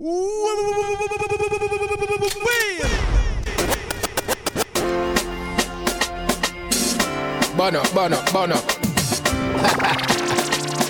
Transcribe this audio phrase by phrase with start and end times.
[0.00, 0.08] Burn
[7.76, 8.64] up, burn up, burn up.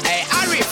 [0.07, 0.71] hey, Arif.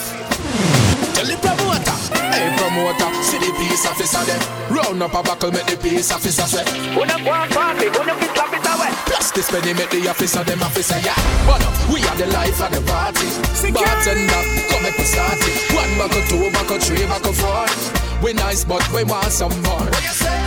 [1.15, 1.91] Tell the promoter.
[2.31, 3.11] Hey, promoter.
[3.25, 4.39] See the peace officer there.
[4.71, 6.63] Round up a buckle, make the peace officer say.
[6.97, 8.95] Wanna go on party, wanna be slap it away.
[9.07, 11.19] Plus this penny make the officer, them officer, yeah.
[11.43, 11.75] Burn up.
[11.93, 13.27] We are the life of the party.
[13.73, 15.75] Bartender, come make we start it.
[15.75, 17.98] One buckle, two buckle, three buckle, four.
[18.23, 19.89] We nice, but we want some more.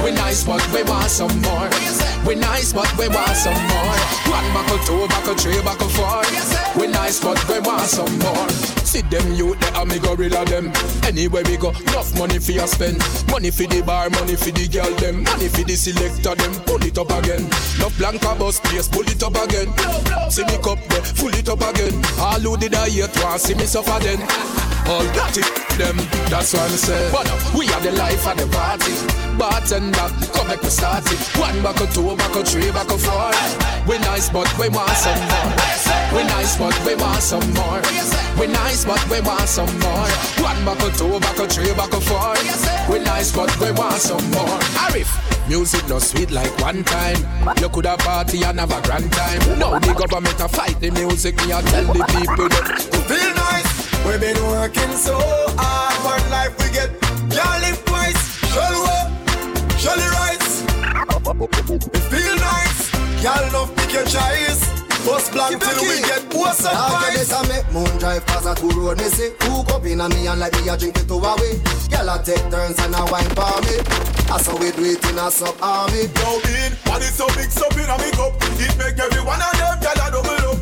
[0.03, 1.69] We nice, but we want some more.
[2.27, 3.95] We nice, but we want some more.
[4.29, 6.21] One buckle, two buckle, three buckle, four.
[6.79, 8.80] We nice, but we want some more.
[8.91, 10.67] See them you the and me gorilla them.
[11.07, 12.99] Anywhere we go, enough money for you spend.
[13.31, 15.23] Money for the bar, money for the girl them.
[15.23, 16.51] Money for the selector them.
[16.67, 17.47] Pull it up again.
[17.79, 19.71] No blanca bus place, pull it up again.
[20.27, 22.03] See me cup there, full it up again.
[22.19, 24.19] All who did I hate want see me suffer then.
[24.91, 25.47] All that it
[25.79, 25.95] them,
[26.27, 27.11] that's what I'm saying.
[27.15, 28.91] But uh, we are the life of the party.
[29.39, 31.19] Bartender, come make me start it.
[31.39, 33.31] One buckle, two buckle, three buckle, four.
[33.87, 35.49] We nice, but we want some more.
[36.13, 37.81] We nice, but we want some more.
[38.37, 40.07] We nice, but we want some more.
[40.41, 42.33] One buckle, two buckle, three buckle, four.
[42.89, 44.59] We nice, but we want some more.
[44.85, 45.09] Arif.
[45.47, 47.17] Music no sweet like one time.
[47.59, 49.59] You could have party and have a grand time.
[49.59, 51.35] Now the government a fight the music.
[51.37, 54.05] Me I tell the people that feel nice.
[54.05, 55.17] We've been working so
[55.57, 55.95] hard.
[56.05, 56.89] One life we get.
[57.35, 58.21] Can't live twice.
[58.53, 59.11] Surely up,
[59.77, 60.63] surely rise.
[61.93, 62.91] It feel nice.
[63.23, 64.90] Y'all love pick your choice.
[65.05, 68.45] Bust blank till we get what's up I'll get this a make moon drive cause
[68.45, 69.31] a two road me see.
[69.41, 71.57] Hook up in a me and like me a drink it to away
[71.89, 73.81] Girl a take turns and a wine for me.
[74.29, 76.07] That's how we do it in a sub army.
[76.07, 79.51] Yo, bean, body so big, so big a me cup It make every one of
[79.57, 80.57] them gyal a double up.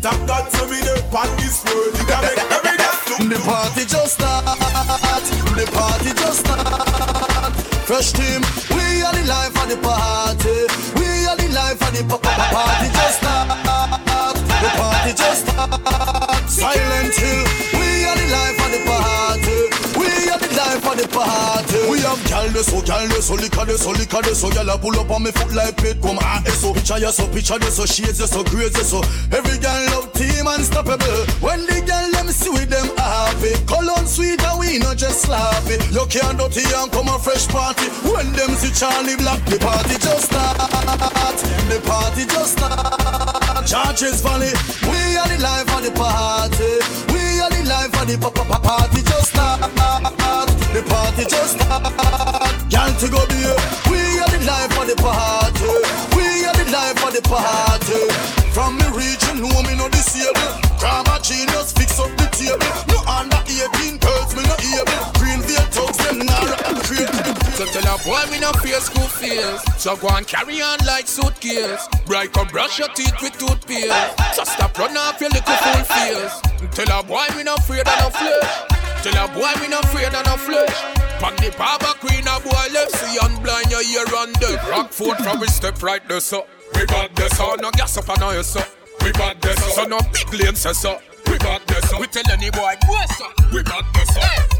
[0.00, 1.92] Thank God to be the on this world.
[1.96, 4.44] You can make every dance look The party just start.
[5.56, 7.52] The party just start.
[7.86, 8.42] Fresh team,
[8.74, 10.66] we are the life of the party.
[10.98, 13.48] We are the life of the party just start.
[13.48, 13.65] The party just
[15.36, 17.44] start Silent Hill,
[17.78, 19.58] we are the life of the party.
[20.00, 23.66] We are the life of the party have gal de so, gal de so, liquor
[23.66, 24.50] de so, liquor de so.
[24.50, 27.26] Gal a pull up on me foot like plate, come ah so Picture ya so,
[27.28, 29.00] picture de so, shades de so, crazy so.
[29.34, 31.26] Every gal love team unstoppable.
[31.42, 35.76] When the gal them see with them happy Cologne sweet and we not just sloppy
[35.90, 37.86] You can't dirty and come a fresh party.
[38.06, 40.56] When them see Charly Black The party just start.
[41.68, 43.66] The party just start.
[43.66, 44.52] Charges Valley
[44.86, 46.72] We are the life of the party.
[47.12, 47.15] We
[47.66, 49.60] life of the party just start.
[50.72, 52.70] The party just start.
[52.70, 53.42] Gal to go be
[53.90, 55.72] We are the life of the party.
[56.16, 58.02] We are the life of the party.
[58.52, 60.65] From me region, know me no disable
[67.56, 69.62] So tell a boy me no fear school fears.
[69.78, 71.88] So go and carry on like suitcase.
[72.04, 74.34] Bright come brush your teeth with toothpaste.
[74.34, 76.32] So stop run off your little full fears
[76.72, 79.02] Tell a boy me no afraid of no flesh.
[79.02, 80.76] Tell a boy me no afraid of no flesh.
[81.16, 84.92] Pan the barber queen a boy left See and blind your ear on the Rock
[84.92, 88.22] foot from we step right there so We got this so no gas up on
[88.22, 88.60] our so
[89.02, 91.00] We got this oh, so no big lane so
[91.46, 93.52] we bad this We tell any boy, what's up?
[93.52, 94.10] We bad this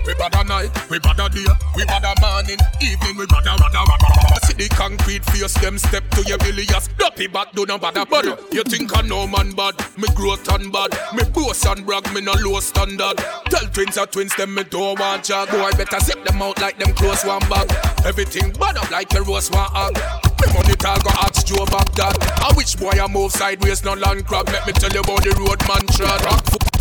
[0.07, 3.47] We bad a night, we bad a day, we bad a morning, evening, we bad
[3.47, 4.47] a rada rada.
[4.47, 6.89] See the concrete face, them step to your billions.
[6.99, 8.25] Duppy bad, do no bad a bad.
[8.53, 9.75] You think I know man bad?
[9.99, 10.93] Me growth and bad.
[11.15, 13.19] Me boast and brag, me no low standard.
[13.51, 15.51] Tell twins are twins, them me don't want jag.
[15.51, 17.67] Boy, better zip them out like them close one bag.
[18.05, 19.95] Everything bad up like a rose one hog.
[20.41, 22.15] Me money tall go ask Joe that.
[22.47, 24.47] A which boy I move sideways, no land crab.
[24.49, 26.76] Let me tell you about the road man trod.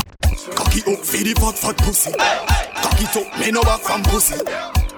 [0.56, 2.12] Cocky up for the fat fat pussy.
[2.12, 4.44] Cock it up, me no back from pussy.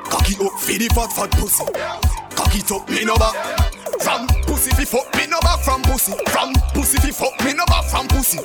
[0.10, 1.66] Cocky up for the fat fat pussy.
[2.36, 3.36] Cock it up, me no back.
[4.02, 6.14] From pussy fi fuck me no back from pussy.
[6.28, 8.40] From pussy fi fuck me no back from pussy.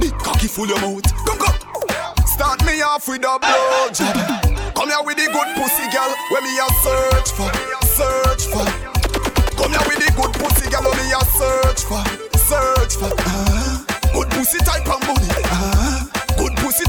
[0.00, 1.04] Big cocky full your mouth.
[1.26, 1.68] Come come.
[2.38, 4.14] Start me off with a blow job
[4.76, 7.50] Come here with the good pussy girl Where me a search for,
[7.82, 8.62] search for
[9.58, 11.98] Come here with the good pussy girl Where me a search for,
[12.38, 13.82] search for uh,
[14.14, 15.87] Good pussy type and body uh,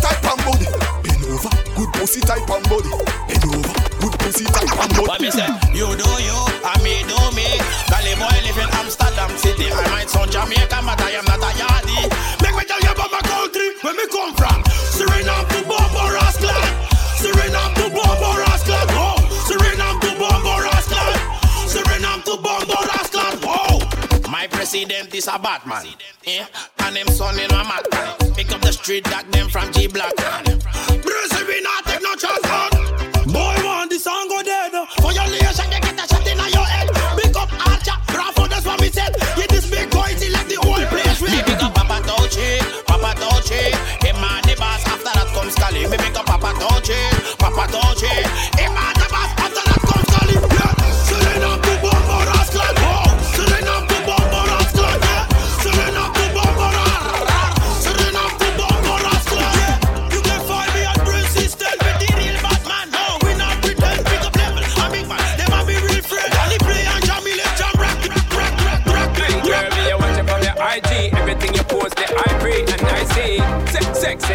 [0.09, 0.65] Type and body.
[1.05, 2.89] Bend over, good pussy type and body.
[3.29, 5.05] Bend over, good pussy type and body.
[5.05, 5.45] What me say?
[5.69, 7.45] You do you, and me do me.
[7.93, 9.69] Gully boy live in Amsterdam City.
[9.69, 12.09] I might sound Jamaican but I am not a yardie.
[12.41, 13.18] Make me tell you about my
[24.69, 25.81] See them, this a bad man.
[26.27, 26.45] Yeah?
[26.85, 27.89] And them son in my mat.
[28.37, 30.13] Pick up the street that them from G Black.
[31.01, 32.69] Bruce, we not take no chance on.
[33.33, 34.69] Boy, want this song go dead.
[35.01, 36.85] For your nation, they get a shot in your head.
[37.17, 39.09] Pick up Archer, Bravo, that's what we said.
[39.33, 41.17] Get this big boy, till like the old place.
[41.17, 43.73] We pick up Papa Dolce, Papa Dolce.
[44.05, 45.89] Him and the boss, after that comes Cali.
[45.89, 47.09] Me pick up Papa Dolce,
[47.41, 48.21] Papa Dolce.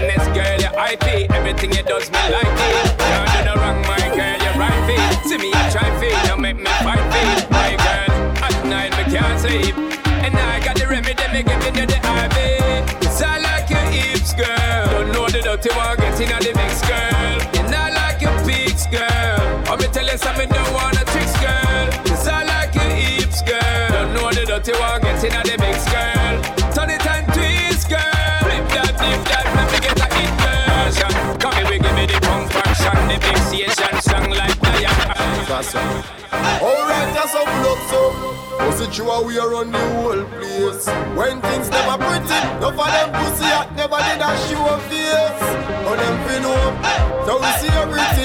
[0.04, 1.30] honest, girl, you're IP.
[1.30, 2.70] Everything you does me like me.
[2.98, 5.28] Girl, you no wrong, my girl, you're right feet.
[5.28, 7.50] See me, I try feet, you make me fight feet.
[7.50, 8.12] My girl,
[8.44, 9.76] at night me can't sleep,
[10.24, 12.36] and I got the remedy, me giving you the IV.
[13.02, 14.86] It's all like your hips, girl.
[14.92, 17.36] Don't know the dirty one, getting on the mix, girl.
[17.54, 19.40] You're not like your peaks, girl.
[19.68, 21.86] Let me tell you something, don't wanna tricks, girl.
[22.06, 23.88] It's all like your hips, girl.
[23.90, 26.13] Don't know the dirty one, getting on the mix, girl.
[35.64, 35.80] so.
[35.80, 38.00] Alright, that's how we up so.
[38.66, 40.86] Was it true we are on the whole place?
[41.16, 45.44] When things never pretty, no for them pussy, I never did a show of face.
[45.88, 46.76] On them fin home,
[47.26, 48.23] now we see everything.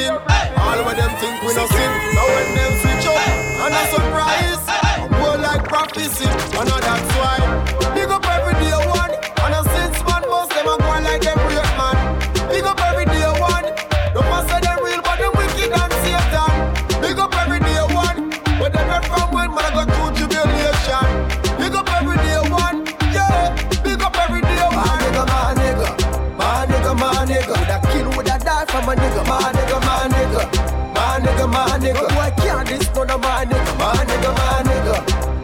[32.70, 34.98] this for the man nigga, man nigga, man nigga,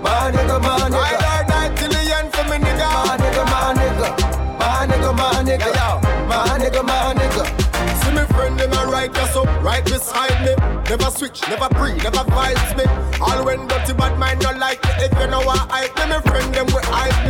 [0.04, 1.02] man nigga, man nigga.
[1.02, 2.88] I die die till the end for me nigga.
[2.94, 4.10] Man nigga, man nigga,
[4.60, 5.96] man nigga, man nigga, yeah,
[6.30, 7.44] man nigga, man nigga.
[8.04, 10.54] See me friend them a right us up, right beside me.
[10.90, 12.86] Never switch, never pre, never vice me.
[13.20, 15.12] All when dirty bad mind don't like it.
[15.12, 17.25] If you know what I, me friend them with I.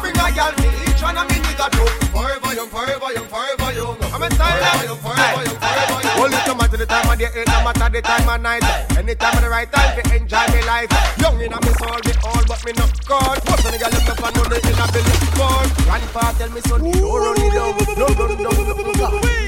[0.00, 1.86] Bring my girl me each and a me nigga too.
[2.14, 3.96] Forever young, forever young, forever young.
[4.12, 6.18] I'm a style young, forever young, forever young.
[6.22, 8.64] Only to matter the time of day, ain't no matter the time of night.
[8.96, 10.90] Anytime at the right time, to enjoy me life.
[11.20, 13.40] Young in a me soul, me all, but me not caught.
[13.48, 15.66] What's a nigga left up and know they in a belly God.
[15.84, 19.42] Grandpa tell me son, you don't run it down, no run down, no run down.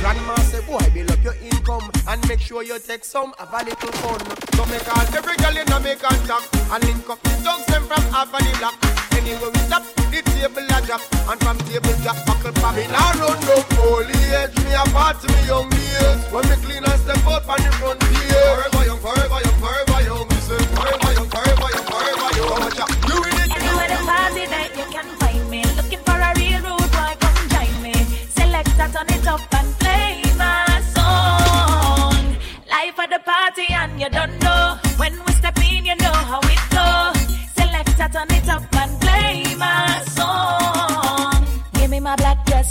[0.00, 1.34] Grandma say, boy, build up your
[1.68, 4.20] income and make sure you take some, have a little fun.
[4.54, 7.84] So make all every girl in a me contact and link up the dogs them
[7.84, 8.74] from half of the block.
[9.12, 12.86] Anyway we stop, the table a drop and from table drop buckle for me.
[12.88, 16.20] Now run down holy age, me a part to me young years.
[16.32, 18.44] When me clean and step out on the front pier.
[18.56, 20.24] Forever young, forever young, forever young.
[20.28, 22.92] Me say forever young, forever young, forever young.
[23.08, 25.60] You in it, Anywhere the party that you can find me.
[25.76, 27.94] Looking for a real rude boy, come join me.
[28.32, 29.57] Select that, turn it up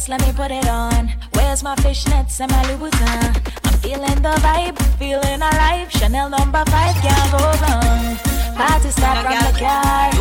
[0.07, 1.09] dress, let me put it on.
[1.33, 3.51] Where's my fishnets and my Louboutin?
[3.65, 5.91] I'm feeling the vibe, feeling alive.
[5.91, 8.17] Chanel number five can't go wrong.
[8.55, 10.11] Party start from the car.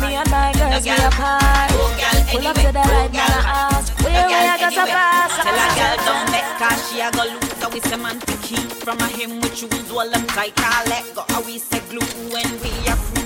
[0.00, 1.70] Me and my girls, we apart.
[2.30, 5.36] Pull up to the light, now I ask, where where I got to pass?
[5.36, 8.36] Tell a girl don't make cause she a go lose So we say man to
[8.38, 11.80] keep from a him with shoes All them tight can't let go How we say
[11.90, 12.00] glue
[12.32, 13.23] when we approve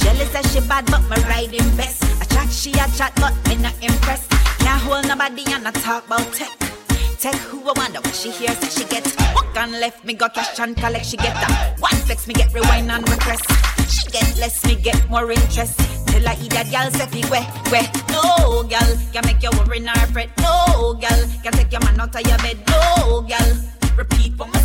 [0.00, 3.56] Shelly says she bad but me riding best I chat she a chat but me
[3.56, 4.30] not impressed.
[4.60, 6.50] Can't hold nobody and I talk about tech.
[7.18, 9.04] Tech who I wonder what she hears that she get
[9.34, 11.76] Walk on left me got cash and collect she get that.
[11.78, 13.44] One flex me get rewind and request
[13.92, 15.78] She get less me get more interest.
[16.08, 17.44] Till I eat that gal say fi weh
[18.08, 20.30] No gal can make you worry nor fret.
[20.38, 22.56] No gal can take your man out of your bed.
[22.68, 23.48] No gal
[23.96, 24.59] repeat for myself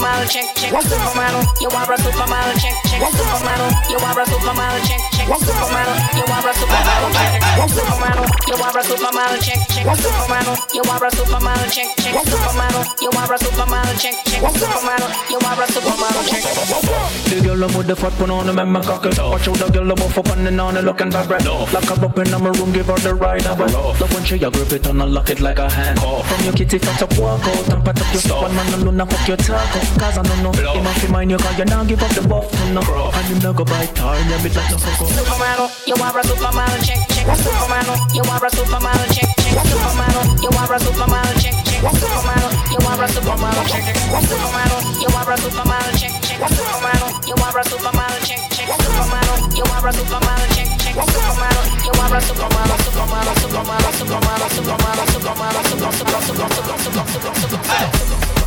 [0.00, 0.72] supermodel, check, check.
[0.72, 3.00] Supermodel, you are a supermodel, check, check.
[3.12, 5.28] Supermodel, you are a supermodel, check, check.
[5.28, 7.28] Supermodel, you are a supermodel, check.
[7.68, 9.84] Supermodel, you are a supermodel, check, check.
[9.84, 12.14] Supermodel, you are a supermodel, check, check.
[12.24, 14.40] Supermodel, you are a supermodel, check, check.
[14.40, 16.42] Supermodel, you are a supermodel, check.
[17.30, 19.18] The girl I'm with the fat one on the man, my cock it.
[19.18, 21.72] Watch out the girl I'm off up and then on and looking back right off.
[21.72, 24.00] Lock her up in my room, give her the ride of her love.
[24.00, 26.00] Love when she a grip it and I lock it like a hand.
[26.00, 28.42] From your kitty fat up, walk out and pat up your stuff.
[28.42, 29.89] One man alone, I fuck your taco.
[29.98, 30.52] Cause I don't know.
[30.52, 32.46] Him off in mind, you cause you now give up the buff.
[32.72, 32.80] No.
[32.80, 35.06] And him now go buy tar, and you bit like no cocoa.
[35.10, 37.26] Supermodel, you are a supermodel, check, check.
[37.26, 39.60] Supermodel, you are a supermodel, check, check.
[39.66, 41.80] Supermodel, you are a supermodel, check, check.
[41.90, 43.98] Supermodel, you are a supermodel, check, check.
[44.24, 46.38] Supermodel, you are a supermodel, check, check.
[46.40, 48.68] Supermodel, you are a supermodel, check, check.
[48.80, 50.94] Supermodel, you are a supermodel, check, check.
[50.94, 58.39] You are a supermodel, supermodel, supermodel, supermodel, supermodel, supermodel, super, super, super, super,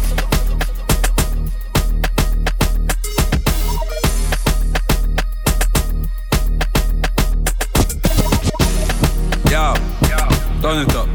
[10.63, 11.09] turn it up.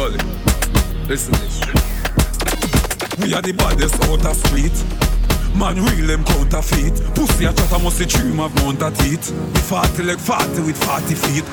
[0.00, 0.22] It.
[1.06, 1.62] Listen this.
[3.22, 4.74] We are the baddest out of street.
[5.54, 6.98] Man real them counterfeit.
[7.14, 9.30] Pussy a chat I must a dream of mount a teeth.
[9.30, 11.46] The 40 like 40 with 40 feet.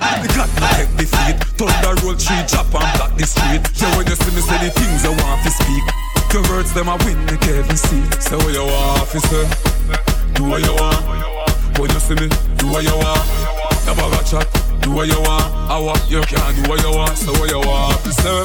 [0.00, 3.60] The cat no take defeat Thunder roll tree chop and block the street.
[3.76, 5.84] Yeah when you see me say the things I want to speak.
[6.32, 9.44] Your words them a win the Kevin seat Say what you want officer
[10.34, 11.04] Do what you want.
[11.76, 13.45] When you see me do what you want
[13.96, 14.46] Never got chat
[14.82, 17.58] Do what you want I want you can do what you want Say what you
[17.58, 18.44] want officer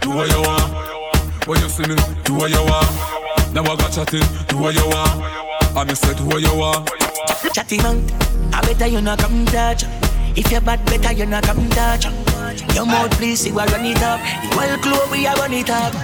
[0.00, 3.18] Do what you want When you see me do what you want
[3.54, 5.24] now I got chatting, do what you want.
[5.74, 6.88] I me say do what you want.
[7.54, 8.04] Chatting man,
[8.52, 9.84] I better you not come touch.
[10.36, 12.04] If you bad, better you not come touch.
[12.74, 14.20] Your mouth please, you are run it up.
[14.20, 15.94] The whole club we are run it up.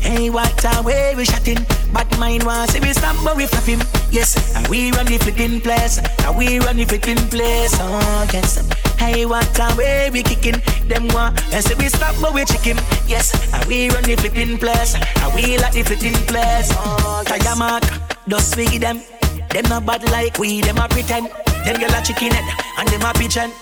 [0.00, 1.62] Hey, what a way we chatting.
[1.92, 3.95] Bad mind wants see we stop, but we flap him.
[4.16, 6.00] Yes, and we run the flipping place.
[6.24, 7.76] And we run the flipping place.
[7.78, 8.56] Oh, yes.
[8.96, 10.56] Hey, what a way we kicking.
[10.88, 12.78] Them want and say we stop, but we check him.
[13.06, 14.94] Yes, and we run the flipping place.
[14.94, 16.72] And we like the flipping place.
[16.72, 17.58] Oh, yes.
[17.58, 17.84] Mark,
[18.26, 19.02] just feed them.
[19.50, 21.28] Them not bad like we, them a pretend.
[21.66, 23.52] Them girl a chicken head, and them a pigeon.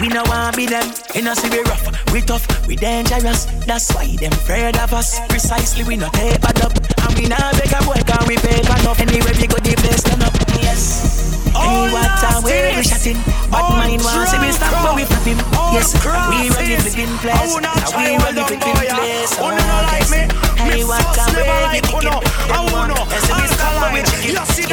[0.00, 0.92] We no want be them.
[1.24, 3.46] Know see we rough, we tough, we dangerous.
[3.64, 5.18] That's why them afraid of us.
[5.28, 9.00] Precisely we no bad up, and we not beg a boy can we pay enough.
[9.00, 10.34] Anyway we go the place turn up.
[10.60, 11.24] Yes.
[11.56, 13.16] Hey, what time we shutting?
[13.48, 15.40] Bad mind wants see we stop, but we flip him.
[15.72, 17.56] Yes, we run the flipping place.
[17.56, 19.32] Now we run the flipping place.
[19.40, 20.12] Oh, yes.
[20.60, 22.12] Hey, what time we we kicking?
[22.12, 24.36] Them want and see we stop, but we chicken.
[24.36, 24.68] Yes, we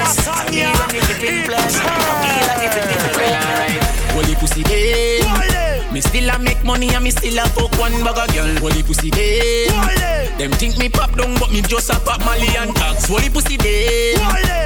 [0.67, 1.79] run the flipping place.
[1.79, 3.82] We run the flipping place.
[4.15, 5.52] Well, you pussy, hey.
[5.93, 8.49] Me still a make money and me still a fuck one bag of girl.
[8.57, 9.67] Holy pussy day.
[10.39, 13.07] Them think me pop down, but me just a pop Mali and tax.
[13.07, 14.15] Holy pussy day.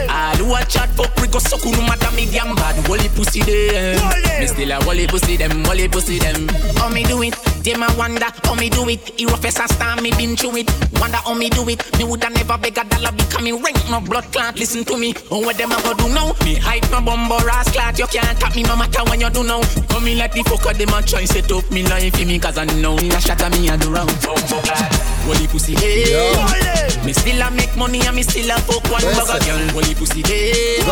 [0.09, 2.75] All who a chat fuck we go suck no matter me damn bad.
[2.87, 3.99] Holy pussy day.
[4.39, 6.47] Me still a holy pussy them, holy pussy them.
[6.77, 7.35] How me do it?
[7.63, 9.19] Them a wonder how me do it.
[9.19, 10.71] Hero face a star, me been through it.
[11.01, 11.83] Wonder how me do it.
[11.97, 14.57] Me woulda never beg a dollar because me rank no blood clot.
[14.57, 15.13] Listen to me.
[15.29, 16.31] Oh, what them a go do now?
[16.45, 17.99] Me hype no bumbo ass clot.
[17.99, 19.61] You can't tap me no matter when you do now.
[19.89, 22.57] Come me like the fucker them a try set up me life for me cause
[22.57, 24.11] I know shot at me a do round.
[25.25, 26.13] Holy pussy hey.
[27.05, 29.57] Me still a make money and me still a fuck one of girl.
[29.73, 30.83] Holy pussy hey.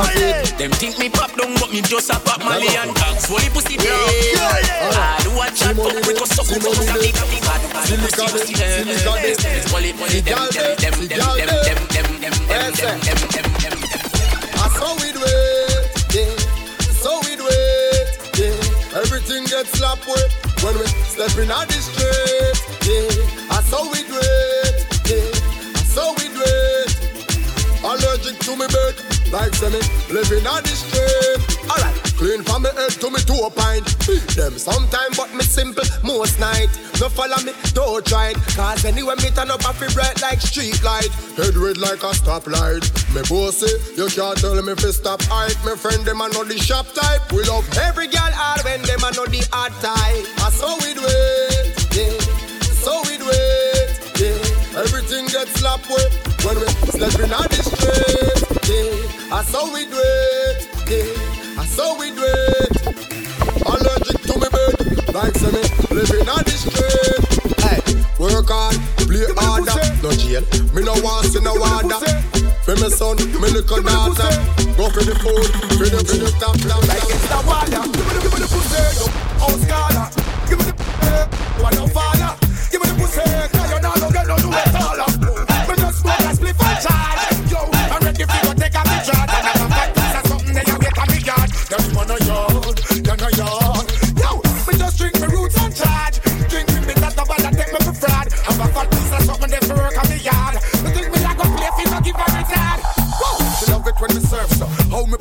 [0.57, 3.29] Them think me pop down but me just a pop Mali and tax.
[3.29, 4.33] Holy pussy hey.
[4.39, 7.13] I do a chat fuck we go suck up fuck a big
[7.45, 8.87] bad bad pussy pussy them.
[9.69, 11.93] Holy pussy them them them them them them them
[12.49, 13.77] them them them them them.
[14.57, 15.44] I saw we do it,
[19.55, 23.55] Gets slapped with when we step in on the street, yeah.
[23.55, 25.79] I saw we do it, yeah.
[25.79, 26.91] I saw we do it.
[27.81, 28.95] Allergic to me bed,
[29.31, 29.79] like me
[30.11, 31.54] living on the street.
[31.69, 33.85] Alright, clean from me head to me toe pint.
[34.35, 36.69] Them sometime, but me simple most night.
[37.01, 38.37] No follow me, don't try it.
[38.55, 41.09] Cause anyway me turn up a fi bright like street light.
[41.37, 42.85] Head red like a stoplight.
[43.13, 45.57] Me bossy, you can't tell me fi stop hype.
[45.65, 47.31] Me friend them a know the shop type.
[47.31, 50.25] We love every girl all when them a know the hard type.
[50.39, 52.19] Ah, I saw we do it, yeah.
[52.85, 53.89] So we do it,
[54.21, 54.79] yeah.
[54.79, 56.13] Everything gets slapped with
[56.45, 59.33] when we stepping on the street, yeah.
[59.33, 61.24] Ah, I saw we do it, yeah.
[61.57, 62.73] I saw we do it.
[63.65, 65.63] Allergic to me bed, like say me
[65.95, 67.23] living on the street.
[67.63, 67.79] Hey,
[68.19, 68.75] work hard,
[69.07, 70.43] play harder, no jail.
[70.75, 71.95] Me no want see no water.
[72.67, 74.31] For me son, me little daughter,
[74.75, 75.47] go for the food,
[75.79, 76.59] for the for the top
[76.91, 77.83] like it's the water.
[77.87, 79.05] Give me the, give me the pussy, yo,
[79.39, 80.05] house scholar.
[80.51, 80.75] Give me the,
[81.07, 82.35] uh, one no father.
[82.67, 85.07] Give me the pussy, cause you not gonna get no do it taller.
[85.71, 87.14] Me just smoke a spliff and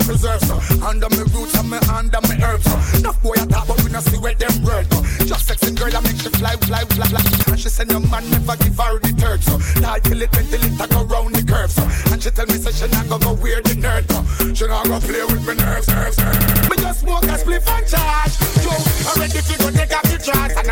[0.05, 0.29] Me so.
[0.29, 2.99] Uh, under me roots and me under me herbs so.
[2.99, 5.01] Enough boy I talk but we not see where them words so.
[5.01, 5.25] Uh.
[5.25, 7.25] Just sexy girl I make she fly, fly, fly, fly.
[7.49, 9.57] And she said no man never give her the third so.
[9.81, 11.83] Now kill it when the I go round the curve so.
[12.13, 14.53] And she tell me say she not go go wear the nerd so.
[14.53, 16.69] She not go play with me nerves, nerves, nerves.
[16.69, 18.35] Me just smoke a spliff and charge.
[18.61, 18.77] Yo,
[19.09, 20.64] I'm ready to go take off the charts.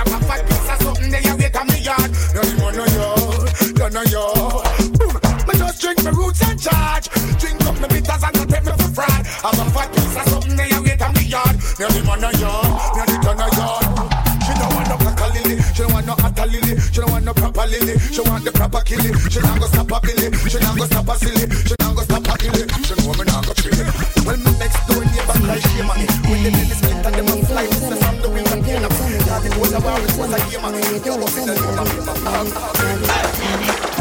[12.23, 13.83] wanna yawn, me a dick on a yawn.
[14.43, 17.25] She don't want no cocker lily, she don't want no hotter lily, she don't want
[17.25, 19.11] no proper lily, she want the proper killy.
[19.31, 22.03] She not go stop a billy, she not go stop a silly, she not go
[22.03, 22.63] stop a killy.
[22.87, 23.87] She know me not go chilly.
[24.23, 27.35] Well, me next door neighbor like she money, when the lilies split and them a
[27.43, 29.19] fly, this is from the wings of the enemy.
[29.27, 31.91] Yeah, the whole of our is was a game and it was in the middle.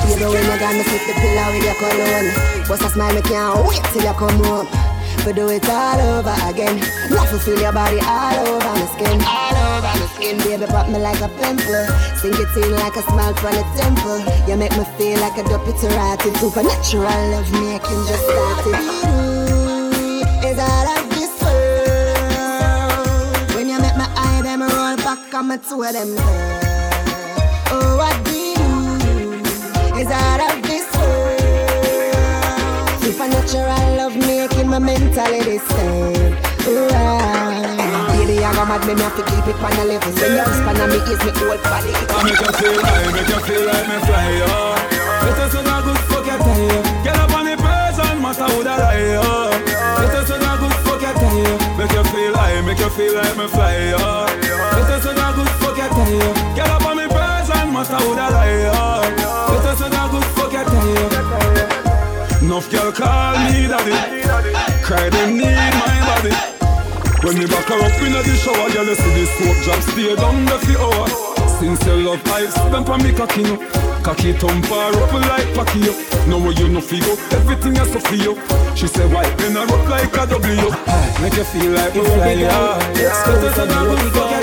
[0.09, 2.29] You know when I got me flip the pillow with your cologne
[2.67, 4.90] What's a smile, me can't wait till you come home
[5.23, 6.81] for do it all over again
[7.11, 9.21] Love to feel your body all over my skin.
[9.21, 11.85] All over my skin Baby, pop me like a pimple.
[12.17, 14.19] Sink it in like a smile from a temple.
[14.49, 18.75] You make me feel like a rotted Supernatural love making just started.
[20.41, 22.57] Is all of this world
[23.55, 26.15] When you make my eye, them roll back on my two of them
[27.69, 28.31] Oh, what
[30.01, 31.39] is out of this world.
[33.03, 33.90] Supernatural
[34.71, 36.31] my mentality stand.
[36.63, 38.15] Right.
[38.15, 40.11] Baby, I got mad, me me have to keep it on the level.
[40.15, 41.91] When you whisper on me, is me old body.
[41.91, 44.47] I make you feel like, make you feel like me fly, yo.
[45.27, 48.79] Better say that good fuck your tie, Get up on the person, matter who that
[48.79, 49.51] I, yo.
[49.99, 53.35] Better say that good fuck your tie, Make you feel like, make you feel like
[53.35, 53.99] me fly, yo.
[53.99, 58.31] Better say that good fuck your tie, Get up on me person, matter who that
[58.31, 58.91] I, yo.
[62.51, 64.20] Enough girl call me daddy.
[64.83, 66.33] Cry them need my body.
[67.23, 70.15] When me back her up in the shower, girl, you see the soap drop stay
[70.15, 71.13] down the hours.
[71.61, 73.57] Since your love I spent on me cocky no.
[74.01, 75.93] Cocky thump her up like yo.
[76.25, 77.05] Know where you no feel
[77.37, 78.33] everything is so you.
[78.75, 80.71] She said why then I up like a W.
[81.21, 82.79] Make you feel like you fly yeah.
[82.97, 83.65] Let's go to the
[84.09, 84.33] girl.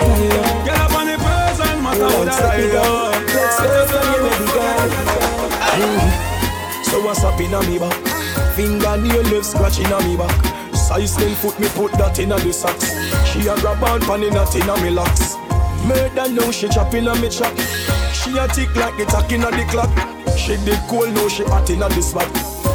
[0.65, 2.69] Get up on the person, matter what I do.
[3.35, 3.99] Let's go to
[4.39, 5.09] the girl.
[6.85, 8.18] So what's up in a me back?
[8.59, 10.35] Fingernail left scratching on me back.
[10.75, 12.91] Size 10 foot me put that in a the socks.
[13.31, 15.37] She a grab on pan in a tin a me locks.
[15.87, 17.55] Murder now she chopping on me chop.
[18.11, 19.95] She a tick like the talking on the clock.
[20.37, 22.27] She did cool now she hot in a the spot.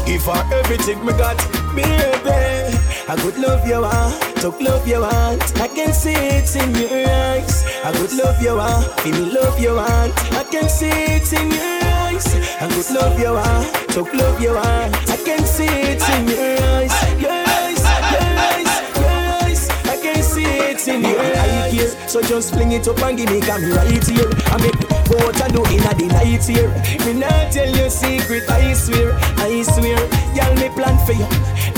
[0.07, 1.35] Give her everything me got,
[1.75, 2.79] baby.
[3.11, 5.03] I could love you want, talk love you.
[5.03, 7.67] I can see it in your eyes.
[7.83, 9.77] I could love you want, feel me love you.
[9.77, 12.27] I can see it in your eyes.
[12.63, 14.95] I could love you want, talk love you want.
[15.11, 17.79] I can see it in your eyes, your eyes,
[18.11, 19.09] your eyes, your
[19.39, 19.69] eyes.
[19.87, 21.95] I can see it in your eyes.
[22.11, 24.29] So just fling it up and give me, come right here.
[24.51, 24.75] I make
[25.09, 26.69] what I do in the night here.
[27.05, 29.97] Me not tell you secret, I swear, I swear.
[30.35, 31.27] Y'all me plan for you,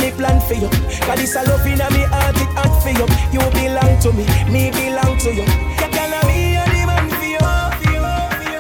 [0.02, 0.70] me plan for you.
[1.06, 3.06] Cause this a love in me heart, it hot for you.
[3.32, 5.46] You belong to me, me belong to you.
[5.78, 7.46] Can me a the man for you,
[7.78, 8.02] for you,
[8.34, 8.60] for you.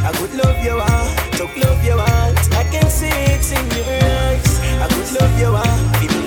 [0.00, 1.98] I could love you, ah, talk love you.
[1.98, 2.17] I
[2.98, 4.58] see it in your eyes.
[4.82, 6.17] I could love you, ah,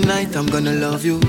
[0.00, 1.20] tonight, I'm gonna love you.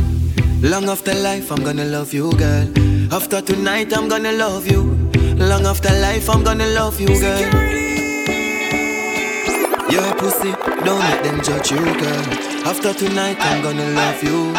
[0.59, 2.67] Long after life, I'm gonna love you, girl.
[3.13, 4.81] After tonight, I'm gonna love you.
[5.37, 7.45] Long after life, I'm gonna love you, girl.
[9.95, 10.51] Your pussy,
[10.83, 12.25] don't let them judge you, girl.
[12.65, 14.53] After tonight, I'm gonna love you.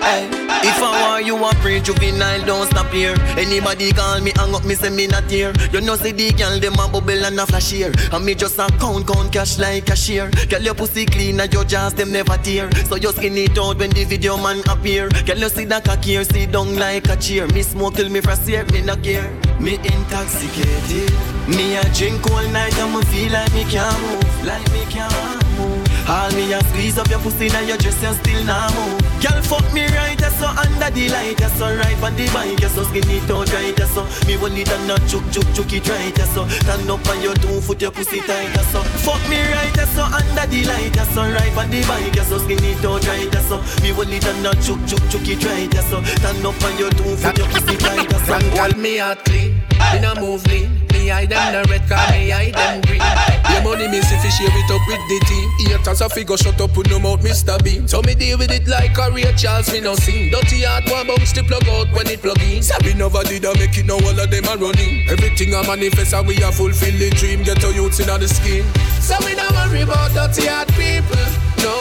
[0.00, 0.41] Hey.
[0.64, 3.16] If I want you a pre juvenile, don't stop here.
[3.36, 5.52] Anybody call me, hang up me, say me not here.
[5.72, 7.92] You know see the girl them a bubble and a flash here.
[8.12, 10.30] And me just a count count cash like cashier.
[10.48, 12.70] Girl your pussy clean and your jaws them never tear.
[12.86, 15.08] So you skin it out when the video man appear.
[15.26, 17.48] Girl you see that cocky here, see down like a cheer.
[17.48, 19.28] Me smoke till me frustrate, me not care.
[19.58, 21.10] Me intoxicated.
[21.48, 25.58] Me a drink all night and me feel like me can't move, like me can't
[25.58, 26.08] move.
[26.08, 29.11] All me a squeeze up your pussy now your dress you still not move.
[29.22, 33.20] Girl fuck me right so under the light so right on the bike so skinny
[33.28, 36.90] don't right so me want it and not chuk chuk chuk it right so stand
[36.90, 40.64] up on your two foot your pussy tight so fuck me right so under the
[40.66, 44.42] light so right on the bike so skinny don't right so me want it and
[44.42, 47.76] not chuk chuk chuk it right so stand up on your two foot your pussy
[47.76, 49.62] tight so call me clean.
[49.94, 53.02] In a move lean me hide them the red car, me hide them green.
[53.50, 55.48] Your money me see fi share it up with the team.
[55.66, 57.58] Haters a figure shut up put no mouth, Mr.
[57.62, 57.88] Bean.
[57.88, 60.30] So me deal with it like a real Charles, me no sing.
[60.30, 62.62] Dirty heart one bounce to plug out when it plug in.
[62.62, 65.08] Sabi never did I make it, now all of them are running.
[65.10, 67.42] Everything I manifest and we a fulfill the dream.
[67.42, 68.62] Get a youths in the skin.
[69.02, 71.26] So we don't worry about dirty heart people.
[71.58, 71.74] No,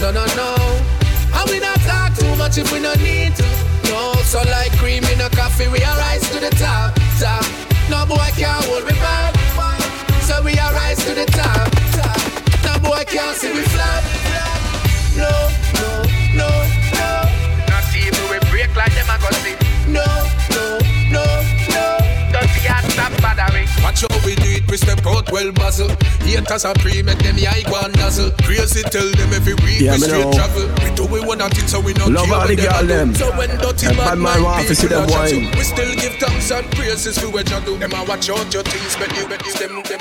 [0.00, 0.50] no, no, no.
[1.40, 3.48] And we not talk too much if we no need to.
[3.88, 7.71] No, so like cream in a coffee, we are rise to the top, top.
[7.92, 9.36] No boy can't hold me back.
[10.22, 11.68] So we are rise to the top.
[12.64, 14.31] No boy can't see we flat.
[25.42, 25.88] Well muzzle.
[26.22, 27.92] Haters are pre, make them eye go and.
[28.42, 30.68] Crazy tell them every week Yeah, we straight travel.
[30.82, 33.14] We do we want nothing, so we not Love all the them girl them.
[33.14, 35.50] So when dirty And bad bad man mind want to see them to, wine.
[35.56, 37.78] we still give thanks and praises for what you do.
[37.78, 40.00] Them a watch out your things, but you, but you, them, them,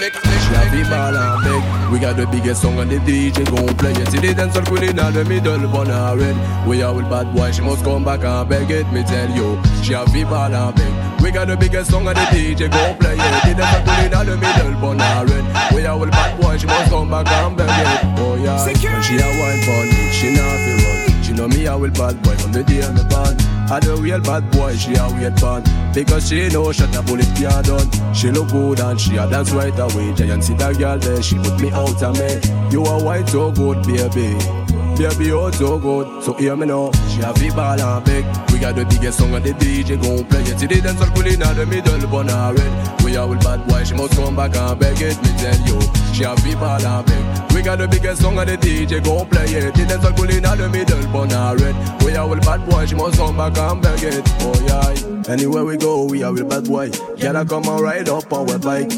[0.00, 4.18] make, fi and We got the biggest song on the DJ gon' play it See
[4.18, 7.62] the dancehall queen in the middle Bun her red We are with bad boy She
[7.62, 11.30] must come back and beg it Me tell you She fi ball and beg We
[11.30, 13.32] got the biggest song on the DJ go play it.
[13.46, 15.72] The dancehall queen in the middle Bun her red.
[15.72, 18.18] We are with bad boy She must come back and beg it.
[18.18, 18.58] Oh yeah.
[18.66, 21.22] When she a wine for me She not fi run.
[21.22, 23.38] She know me a with bad boy From the day me born.
[23.70, 25.62] I the real bad boy, she a weird fan
[25.94, 27.88] Because she know shot a bullet can't done.
[28.12, 30.12] She look good and she a dance right away.
[30.14, 32.40] Giant see that girl there, she put me out of me
[32.72, 34.61] You are white so good, baby
[34.96, 36.92] Baby, oh so good, so hear me now.
[37.08, 38.24] She a fi ball and beg.
[38.52, 40.42] We got the biggest song on the DJ gon' play.
[40.42, 43.02] It See the dancehall queen out the middle, bun her red.
[43.02, 45.80] We are with bad boy, she must come back and beg it Me tell you,
[46.12, 47.54] she a fi ball and beg.
[47.54, 49.74] We got the biggest song on the DJ gon' play it.
[49.74, 52.04] The dancehall queen out the middle, bun her red.
[52.04, 54.22] We are with bad boy, she must come back and beg it.
[54.40, 56.90] Oh yeah, anywhere we go, we are with bad boy.
[57.16, 58.92] I come and ride up on our bike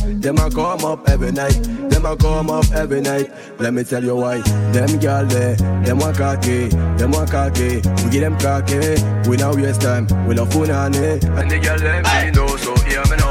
[0.00, 1.58] them a come up every night.
[1.90, 3.30] Them a come up every night.
[3.58, 4.38] Let me tell you why.
[4.72, 7.76] Them girl there, them want cocky, them want cocky.
[8.04, 8.78] We give them cocky.
[9.28, 10.06] We now waste time.
[10.26, 11.24] We love fun on it.
[11.24, 13.30] And the girl them we know, so hear me now.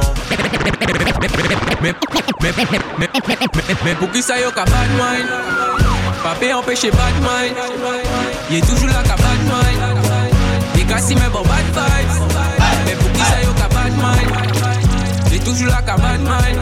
[3.83, 5.27] Mais pour qui ça yo ka bad mind
[6.23, 7.55] Pas peut empêcher bad mind
[8.49, 9.79] Il est toujours là ka bad mind
[10.75, 12.28] Il casse mes bon bad vibes
[15.59, 16.57] Toujours là ka bad mind.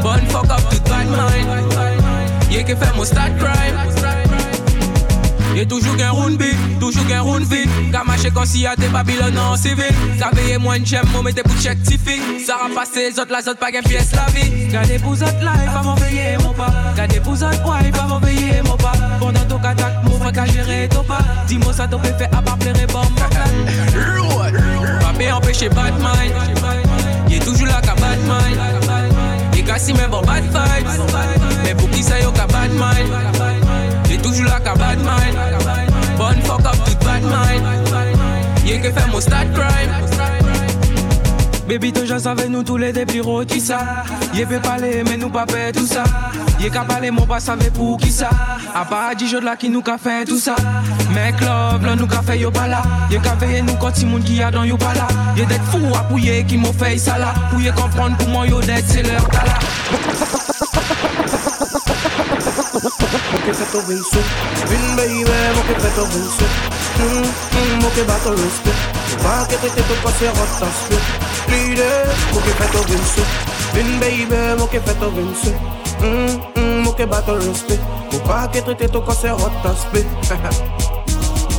[0.00, 1.48] Bonne fuck up bad mind.
[2.52, 3.76] Est qui fait mon start crime
[5.56, 7.68] Y'a toujours qu'un round big, toujours qu'un round vide
[8.06, 9.90] marcher comme si y'a des Babylone en civil.
[10.20, 12.20] Ça veille moins de j'aime, mon mettez pour check tifi.
[12.46, 14.68] Ça rapasse les autres, la autres pas qu'un pièce la vie.
[14.68, 18.76] Gardez pour autres life, pas m'enveiller mon pas Gardez pour autres wife, pas m'enveiller mon
[18.76, 21.18] pas Pendant ton attaque, mon frère qu'a géré ton pas.
[21.48, 23.02] Dis-moi ça t'en fait à part pleurer bon
[25.00, 26.91] Pas peut empêcher bad mind
[27.32, 28.58] Y'a toujours là qu'à bad mind.
[29.56, 30.88] Il casse même bon bad vibes.
[31.64, 33.10] Mais pour qui ça y'a qu'à bad mind?
[34.08, 35.36] J'ai toujours là qu'à bad mind.
[36.18, 37.64] Bonne fuck up toute bad mind.
[38.66, 40.21] Y'a que fait mon start crime
[41.72, 43.78] Baby, toujours avec nous tous les depuis tout ça?
[44.34, 46.04] Y'a peut parler, mais nous pas fait tout ça.
[46.60, 48.28] Y'a qu'à parler, mon pas savait pour qui ça?
[48.90, 50.54] Part du jeu de là qui nous qu'a fait tout ça.
[51.14, 52.82] Mec, love, là nous qu'a fait yo pas là.
[53.10, 54.92] Nous quand qui a dans yo pas.
[55.34, 57.32] Y'a d'être fou à pouiller qui m'ont fait ça là.
[57.48, 59.58] Pour comprendre moi yo d'être c'est leur tala.
[63.32, 63.54] Moke
[65.56, 66.52] moke feto vinsu
[69.48, 70.66] te te rota
[71.42, 71.90] split Lide,
[72.34, 73.22] moke feto vinsu
[73.74, 75.52] Vin baby, moke feto vinsu
[76.00, 77.82] mm, mm, Moke bato respect
[78.26, 80.06] Pa que te te toca se rota split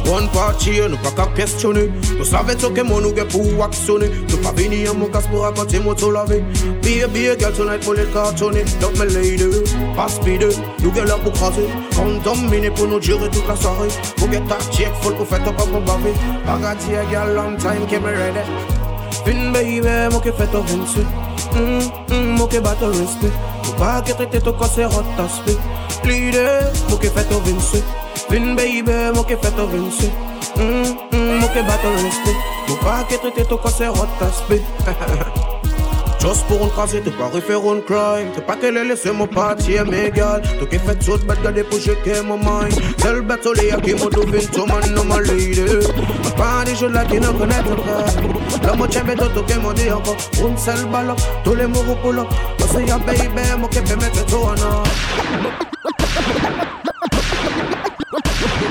[0.03, 4.11] One party, nou pa ka questionner Nou save so ke moun nou ge pou aksyoner
[4.27, 6.41] Nou pa vini an mou kas pou rakote mou tou lave
[6.83, 7.07] Be a
[7.39, 9.63] girl tonight pou let kartone Love me lady,
[9.95, 10.43] pas speed
[10.83, 11.65] Nou ge la pou krasi
[11.95, 15.47] Kon domine pou nou jure tout la soirée Pou get ta check full pou fet
[15.47, 16.13] up an pou bave
[16.45, 18.72] Bagati a girl long time ke me ready
[19.23, 19.79] Fin baby,
[20.11, 21.03] mou ke fet up vinsu
[21.55, 25.59] mm, mm, Mou ke bato respect Mou pa ke trete tou kose hot aspect
[26.03, 26.43] Lide,
[26.91, 27.79] mou ke up vinsu
[28.29, 30.11] Vin baby, mo ke fet of vinci
[30.59, 34.65] mm, mm, Mo ke bato respect Mo pa ke trete to kose hot aspect
[36.23, 38.31] Just pour un crasé, t'es pas refaire un crime.
[38.33, 40.41] T'es pas qu'elle laisse mon parti mégal.
[40.41, 42.71] T'es qui fait tout bête garder pour checker mon mind.
[42.97, 45.59] Seul bête au lit qui m'a douvé tout man no my lady
[46.23, 48.65] Ma pas des jeux là qui ne connaissent pas.
[48.65, 51.83] Là moi tiens bête tout qui m'a dit encore Un seul ballon, tous les mots
[52.01, 53.27] pour l'homme Moi c'est ya baby,
[53.59, 54.83] moi qui peux mettre tout en or.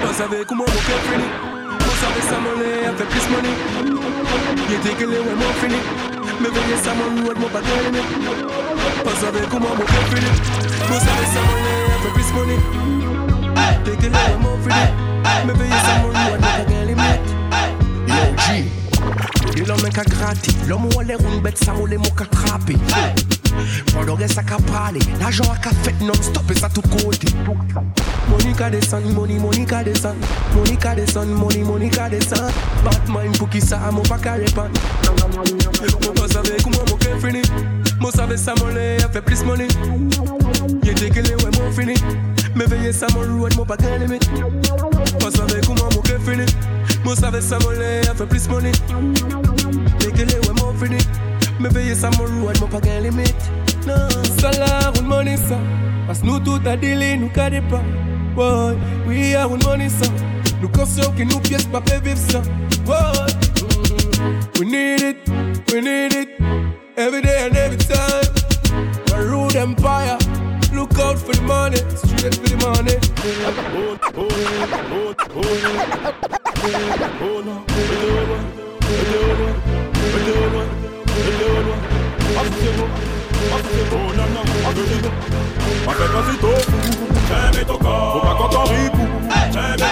[0.07, 1.33] Vous savez comment mon cœur finit.
[1.81, 3.55] Vous savez ça mon lait a fait plus money.
[4.71, 7.67] Il était que les ouais mon fini Mais veillez ça mon road mon pas de
[7.85, 8.03] limite
[9.05, 10.37] Vous savez comment mon cœur finit
[10.89, 12.59] Vous savez ça mon lait a fait plus money
[13.87, 14.75] Il était que les ouais mon fini
[15.47, 17.29] Mais veillez ça mon road mon pas de limite
[18.09, 18.49] Yo G
[19.55, 22.77] Di l'homme qu'a gratté, l'homme ou les roule bête, ça ou les mots qu'a crappé.
[23.93, 27.29] Pendant que ça qu'a parlé, l'argent a fait non-stop et ça tout côté.
[28.29, 30.17] Monica descend, money, Monica descend.
[30.55, 32.51] Monica descend, money, Monica descend.
[32.85, 34.71] Batman pour qui ça, mon pas qu'à répondre.
[36.07, 37.43] Mon pas savait comment mon cœur fini.
[38.01, 39.69] Mon savait ça, mon a fait plus money.
[40.85, 41.95] Y'a des gueulés, ouais, mon fini.
[42.55, 44.29] Mais veillez ça, mon road, mon pas qu'à limite.
[45.21, 46.45] Mon savait comment mon cœur fini.
[47.05, 48.73] Mon savait ça, mon lait fait plus money.
[50.01, 50.99] Des gueulés, ouais, mon fini.
[51.63, 53.51] Me veye sa mon road, mwen pa gen limit
[53.87, 54.09] Non,
[54.41, 55.59] salar ou money sa
[56.09, 57.79] Pas nou tout a dili, nou ka depa
[58.35, 58.75] Boy,
[59.07, 60.09] we are un money sa
[60.61, 62.43] Nou konsyon ki nou piyes pa pe viv sa
[62.83, 63.31] Boy,
[64.59, 65.31] we need it,
[65.71, 66.35] we need it.
[66.97, 68.27] Every day and every time.
[69.15, 70.19] A rude empire
[70.73, 72.97] Look out for the money, straight for the money.
[85.87, 86.73] Até quase tofu,
[87.33, 88.17] é me tocar.
[88.17, 89.92] O pacote rico, é me tocar.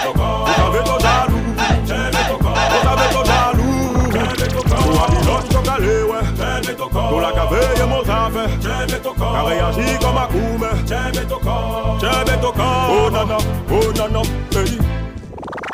[9.39, 11.97] reagir comme coume, é me tocar.
[12.03, 12.89] É me tocar.
[12.89, 13.37] Oh nana,
[13.69, 14.21] oh nana,
[14.55, 14.77] hey.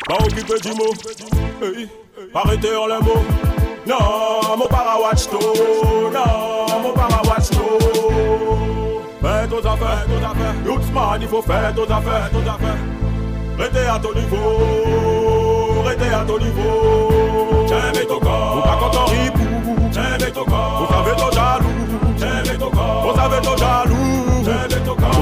[0.08, 0.94] Pas occupé du mot,
[1.62, 1.88] hey.
[2.34, 3.24] Arrêtez en les mots.
[3.86, 5.38] Non, mon para watch to,
[6.12, 7.78] non, mon para watch to.
[9.22, 10.54] Fais tes affaires, tes affaires.
[10.64, 12.82] Youthman, il faut faire tes affaires, tes affaires.
[13.58, 17.66] Restez à ton niveau, restez à ton niveau.
[17.66, 19.90] J'aime ton corps, vous pas ripou.
[19.90, 21.37] J'aime ton corps, vous savez ton
[23.08, 23.16] pour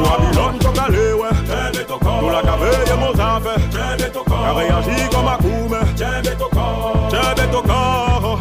[0.02, 1.28] Babylone, ton calé, ouais.
[1.46, 3.56] J'aime ton corps, pour la cave et mon affaire.
[3.70, 5.86] J'aime ton corps, t'as réagi comme un coup, mais.
[5.96, 8.38] J'aime ton corps, j'aime ton corps.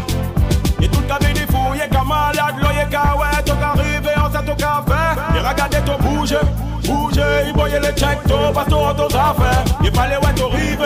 [0.81, 4.55] Et tout le cabine, il fouille, comme malade, l'oeil, ouais, ton arrivé, on s'est ton
[4.55, 5.01] café.
[5.36, 6.38] Et regardez ton bouger,
[6.84, 9.63] bouger, il voyait les checks, ton bateau, ton affaire.
[9.84, 10.86] Il fallait ouais, ton rive,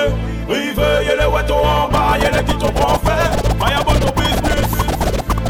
[0.49, 3.31] rive, il est ouais, ton en bas, il est qui ton profère.
[3.59, 4.69] Maya, bon, ton business,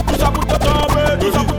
[0.07, 1.58] tout ça pour te tomber, tout ça pour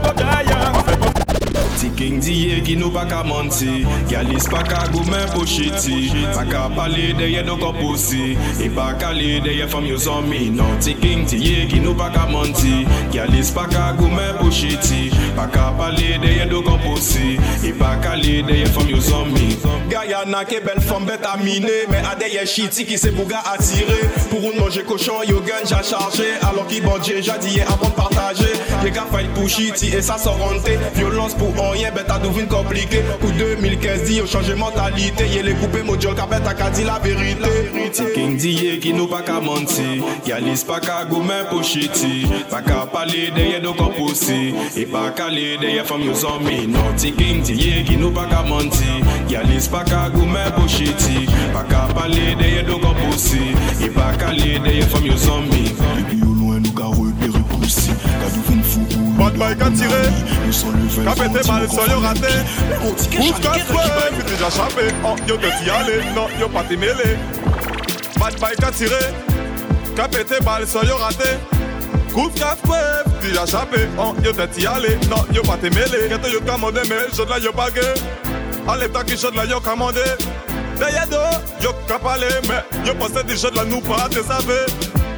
[2.01, 6.63] King diye ki nou pa ka manti Galis pa ka goumen po shiti Pa ka
[6.73, 11.27] pale deye do ko posi E pa kale deye fam yo zomi Non ti king
[11.29, 16.17] diye ki nou pa ka manti Galis pa ka goumen po shiti Pa ka pale
[16.25, 19.53] deye do ko posi E pa kale deye fam yo zomi
[19.93, 24.01] Gaya nan ke bel fam bet amine Men a deye shiti ki se bouga atire
[24.33, 26.33] Pour un manje cochon yo gun ja chargé.
[26.41, 28.53] Alors ki bandje jadiye avant de partager.
[28.81, 33.03] Ye ka fight pou shiti e sa sorante Violence pou rien bet a devine compliqué
[33.23, 35.27] Ou 2015 dit yo changé mentalité.
[35.27, 37.71] Ye les coupé mo diol ka bet a ka di la vérité.
[37.91, 42.61] Ti king diye ki nou pa ka manti Yalis pa ka goumen po shiti Pa
[42.63, 47.11] ka pale deye do kon posi E pa kale deye fam yo zomi Non ti
[47.11, 51.87] king diye ki nou pa ka manti Yalis pa ka goumen po shiti Pa ka
[51.93, 53.51] pale deye do kon posi
[53.83, 55.19] E pa kale deye fam yo
[57.91, 59.69] zomi Depi yo loin nou ka repere poussi Ka dou fin fou Bad bike a
[59.69, 60.01] tiré,
[61.03, 62.33] qu'a pété balle sur yo raté.
[63.19, 64.87] Ouf casse ouais, puis déjà chapé.
[65.05, 67.17] Oh, yo te t'y aller, non, yo pas t'y mêler.
[68.19, 68.95] Bad bike a tiré,
[69.95, 71.37] qu'a pété balle sur yo raté.
[72.15, 73.87] Ouf casse ouais, puis déjà chapé.
[73.99, 76.09] Oh, yo te t'y aller, non, yo pas t'y mêler.
[76.09, 77.81] Qu'est-ce que yo commandé, mais je de la yo bagué.
[78.67, 80.01] Allez, t'as qui je de la yo commandé.
[80.79, 84.65] Derrière dos, yo capalé, mais yo possède des jeux de la nous pas, tu savais.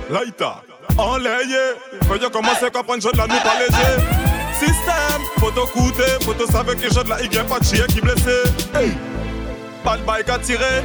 [0.09, 0.61] Laïta
[0.97, 1.75] enlayé.
[2.21, 4.01] Yo commencer à comprendre jeu de la nous pas léger.
[4.59, 7.85] Système, faut te coûter, faut te savoir que jeu de la y pas de chien
[7.87, 8.43] qui blessé.
[8.75, 8.91] Hey.
[9.83, 10.81] Pas de bike à tirer,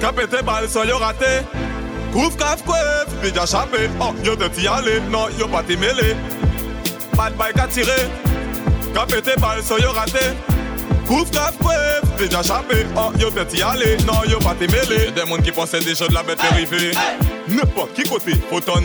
[0.00, 1.42] qu'a pété balle yo raté.
[2.12, 3.90] Couvre caf couef, déjà chapé.
[4.00, 6.16] Oh, yo te t'y aller, non, yo pas t'y mêler.
[7.14, 8.08] Pas de bike à tirer,
[8.94, 10.32] qu'a pété balle yo raté.
[11.06, 12.86] Couvre caf couef, déjà chapé.
[12.96, 15.10] Oh, yo te t'y aller, non, yo pas t'y mêler.
[15.10, 16.92] Des monde qui des jeux de la bête dérivée.
[17.48, 18.82] N'importe qui côté, faut tendre.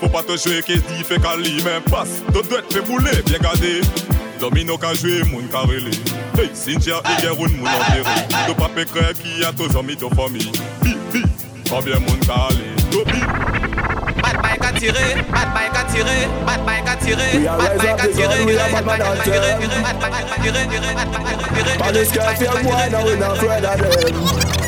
[0.00, 2.22] Faut pas te jouer qui se dit fait cali, même passe.
[2.26, 3.80] Tu dois être fait bouler, bien gardé.
[4.40, 5.90] Domino ka joué, moun ka relé.
[6.36, 8.26] Hey, Cynthia, il y a un moun enterré.
[8.46, 10.52] Tu pas pécré qui a tous amis, ta famille.
[10.82, 11.22] Bi, bi,
[11.70, 12.66] combien moun ka allé.
[12.90, 13.20] Tobi.
[14.20, 18.08] Bad bike a tiré, bad bike a tiré, bad bike a tiré, bad bike a
[18.08, 20.60] tiré, bad bike a tiré, bad bike a tiré,
[20.94, 21.78] bad bike a tiré.
[21.78, 24.63] Police can't feel boy, now we not afraid of them.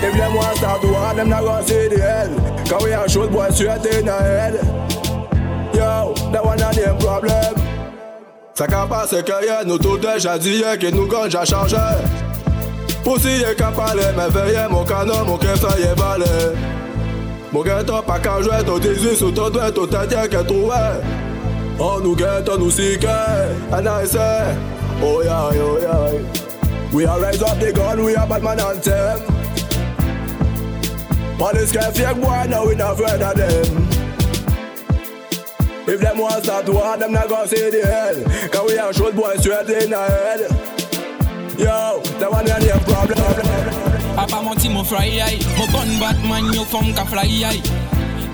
[0.00, 2.68] If them want start war, them not gonna see the end.
[2.68, 4.54] Cause we are shoot boys straight in the head.
[5.74, 7.54] Yo, that one a them problem.
[8.54, 11.76] Ça qu'à passer que y'a nous tout déjà dit que nous gagne já changé.
[13.04, 16.24] Poussi y'a qu'à parler, mais veillez mon canon, mon café y'a valé.
[17.52, 20.74] Mon gâteau pas qu'à jouer, ton 18 sous ton doigt, ton tête y'a qu'à trouver.
[21.80, 24.56] On nous guette, on nous sique, and I say,
[25.02, 26.38] oh yeah, oh yeah.
[26.92, 29.20] We are rise up the gun, we are Batman anthem.
[31.38, 33.88] Police can't fake boy, now we not afraid of them.
[35.86, 38.50] If them want start war, them not gonna see the hell.
[38.50, 40.40] Cause we are shoot boys straight in the head.
[41.56, 43.98] Yo, that one ain't a problem.
[44.18, 47.62] Papa mon ti mon fry aïe Mon gun Batman yo fom ka fly aïe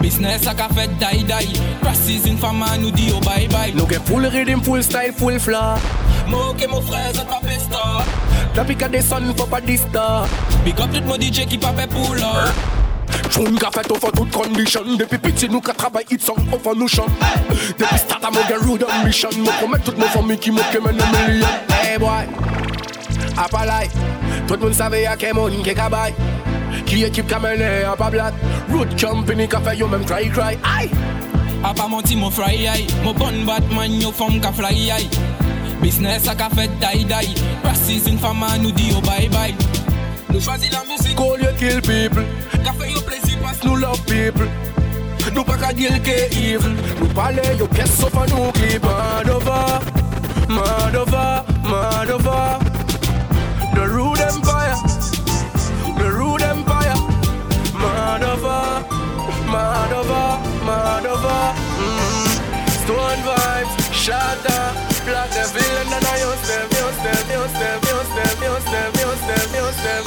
[0.00, 3.84] Business a ka fet die die Practicing for man nou di yo bye bye Nou
[3.90, 5.76] gen full rhythm, full style, full flow
[6.32, 8.08] Mo ke mo frè zot pa pe star
[8.56, 10.06] La pika de son fò pa dista
[10.64, 12.73] Big up tout mo DJ ki pa pe pull up
[13.34, 14.94] Choun ka fet over tout condition.
[14.94, 17.10] Depi piti nou ka trabay it over nou chan
[17.74, 21.06] Depi a mo gen rude ambition Mo promet tout mo fami ki mo kemen a
[21.10, 21.50] million
[21.82, 22.30] Hey boy,
[24.46, 26.14] Tout moun save ya ke moun ke kabay
[26.86, 27.26] Ki ekip
[28.94, 30.54] company ka fe yo men cry cry.
[30.62, 30.86] Ay!
[31.64, 34.94] Apa mon ti mo fry ay Mo bon batman yo fom ka fly
[35.82, 37.34] Business a ka fet die die
[37.66, 39.02] Practicing for man nou di yo
[40.30, 40.86] Nou chwazi la
[41.58, 42.22] kill people
[42.62, 43.23] Ka fe yo plezi
[43.54, 44.48] pas Nou love people.
[45.34, 46.74] Nou pa ka deal ke evil.
[47.00, 49.80] Nou pale yo kes so fa nou klip Mad over
[50.48, 52.58] Mad over Mad over.
[53.74, 54.76] The rude empire
[55.98, 56.96] The rude empire.
[57.74, 58.84] Mad over
[59.50, 60.26] Mad over
[60.66, 61.42] Mad over.
[61.78, 62.26] Mm.
[62.82, 64.64] Stone vibes Shatter.
[65.04, 68.92] Black the villain and I use them Use them Use them Use them Use them
[69.04, 70.03] Use them Use them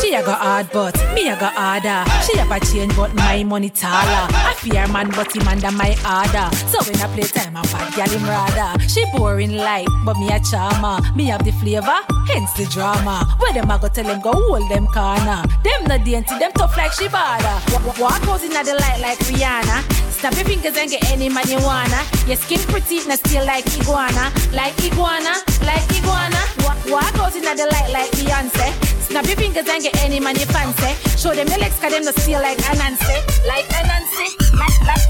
[0.00, 2.04] She a go hard but me a go harder.
[2.24, 4.26] She have a change but my money taller.
[4.30, 6.48] I fear man but him under my order.
[6.66, 8.80] So when I play time I bad gal him rather.
[8.88, 11.00] She boring like but me a charmer.
[11.14, 13.24] Me have the flavor, hence the drama.
[13.38, 15.42] Where them I go tell them go hold them corner.
[15.64, 17.60] Them no dainty, them tough like she bada.
[18.00, 20.09] Walk out inna the light like Rihanna.
[20.20, 22.00] Snap your fingers and get any man you wanna.
[22.26, 25.32] Your skin pretty, na still like iguana, like iguana,
[25.64, 26.40] like iguana.
[26.60, 28.68] Wa- Walk out inna the light like Beyonce.
[29.08, 30.92] Snap your fingers and get any man you fancy.
[31.16, 33.16] Show them your legs, cause them no still like Anansi,
[33.48, 34.26] like Anansi,
[34.58, 35.09] like, like.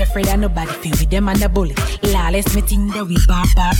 [0.00, 1.74] We ain't afraid of nobody, feel with them and the bully.
[2.08, 3.76] Lawless, me think that we bar bar.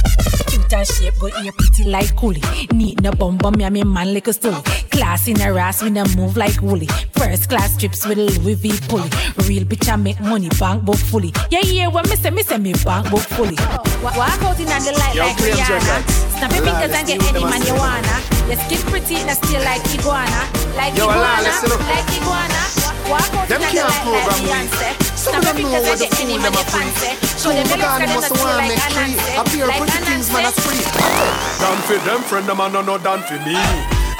[0.52, 2.44] Cute and shape, go ear pretty like coolie.
[2.76, 4.60] Need no bum bum, yeah, me man like a stool.
[4.92, 6.88] Class in a ass, we no move like woolly.
[7.16, 9.08] First class trips with a Louis V pulley.
[9.48, 11.32] Real bitch, I make money, bank book fully.
[11.50, 13.56] Yeah, yeah, when me say, me say me bank book fully.
[14.04, 15.88] Wa- Walk out in the light Yo, like Clean Rihanna.
[15.88, 16.14] Records.
[16.36, 18.16] Snap your fingers and get any you man you a wanna.
[18.44, 20.44] Your skin pretty, na still like iguana,
[20.76, 21.80] like Yo, iguana, you know.
[21.88, 22.60] like iguana.
[23.08, 24.68] Wa- Walk out Them in the can't light like program.
[24.68, 25.09] Beyonce.
[25.20, 26.88] Some Snap of your them know where the fool man them a free.
[26.88, 27.12] fancy.
[27.36, 29.12] Show Two them your legs, Magani cause them must want like make three.
[29.12, 30.60] Anansi, Appear pretty things man a Anansi.
[30.60, 30.84] spree.
[31.60, 33.56] Done for them friend, them a no no done for me.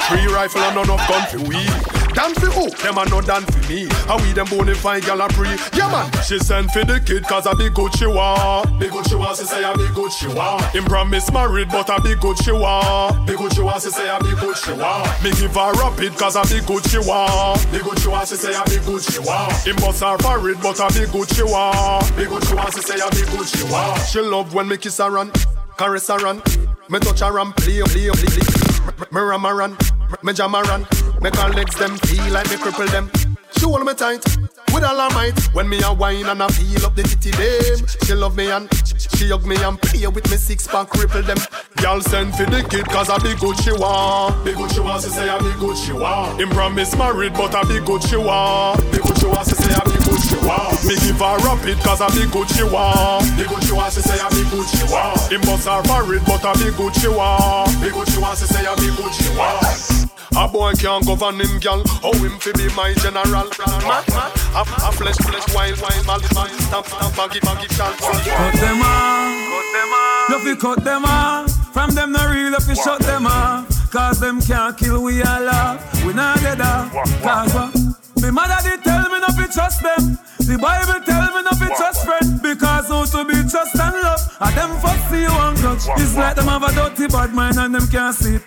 [0.07, 2.00] Three rifle and none of gun for we.
[2.13, 2.69] Done for who?
[2.83, 3.87] Them a no done for me.
[4.07, 5.49] How we them bone fine gal a pre.
[5.73, 8.79] Yeah man, she sent for the kid cause a big good she want.
[8.79, 10.63] Big good she want, she say a big good she want.
[10.75, 13.25] Him promise married but a big good she want.
[13.25, 15.23] Big good she want, she say a big good she want.
[15.23, 17.71] Me give her rapid cause a big good she want.
[17.71, 19.53] Big good she want, she say a big good she want.
[19.65, 22.15] Him bust her married but a big good she want.
[22.15, 24.01] Big good she want, she say a big good she want.
[24.07, 25.31] She love when me kiss her and
[25.77, 26.43] caress her and
[26.89, 29.07] me touch her and play, play, play, play.
[29.11, 29.77] Me ram her and
[30.23, 30.85] me jam her and
[31.21, 33.09] make her legs them feel like me cripple them.
[33.57, 34.25] She hold me tight
[34.73, 35.39] with all her might.
[35.53, 37.87] When me a wine and I feel up the titty them.
[38.03, 38.67] She love me and
[38.97, 41.37] she hug me and play with me six pack cripple them.
[41.81, 44.43] Y'all send for the kid cause I be good she want.
[44.45, 46.39] Be good she want, she say I be good she want.
[46.39, 48.81] Him promise married but I be good she want.
[48.91, 50.73] Be good she want, she say I be good she want.
[50.85, 53.25] Me give her rapid cause I be good she want.
[53.37, 55.31] Be good she want, she say I be good she want.
[55.31, 57.69] Him bust her married but I be good she want.
[57.81, 60.00] Be good she want, she say I be good she want.
[60.35, 61.83] A boy can't govern him, girl.
[62.01, 63.49] How him fi be my general?
[63.83, 64.31] Mad, mad.
[64.55, 66.47] A, a flesh, flesh, wild, wild, mal, mal.
[66.47, 67.97] Stamp, stamp, baggy, baggy, chant.
[67.99, 69.31] Cut them off.
[69.51, 70.29] Cut them off.
[70.29, 71.73] You fi cut them off.
[71.73, 73.67] From them no real, you fi shut them off.
[73.91, 76.05] Cause them can't kill we off.
[76.05, 76.91] We not dead off.
[77.21, 77.75] Cause what?
[78.23, 80.17] Me mother did tell me not to trust them.
[80.39, 82.41] The Bible tell me not to trust friend.
[82.41, 84.37] Because who to be trust and love.
[84.39, 84.71] And them
[85.09, 85.83] see you and grudge.
[86.01, 88.41] It's like them have a dirty bad mind and them can't sleep.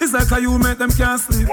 [0.00, 1.48] It's like how you make them can't sleep.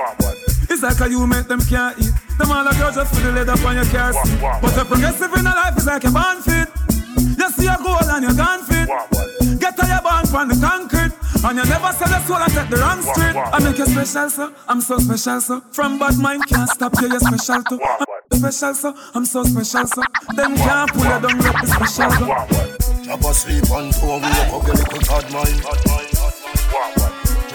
[0.69, 2.13] It's like how you make them can't eat.
[2.37, 4.39] Them all a girl just for the leather on your car seat.
[4.39, 6.69] But the progressive in a life is like a band fit.
[7.37, 8.87] You see a goal and you're gone fit.
[9.59, 11.13] Get to your band from the concrete.
[11.45, 13.35] And you never sell the soul and take the wrong street.
[13.35, 17.07] I make you special, so I'm so special, so From bad mind can't stop you,
[17.07, 17.79] you're special too.
[18.31, 20.01] I'm special, so I'm so special, so
[20.35, 22.25] Them can't pull you down, you're special, so
[23.03, 27.04] Drop asleep and two wake up your little bad mind.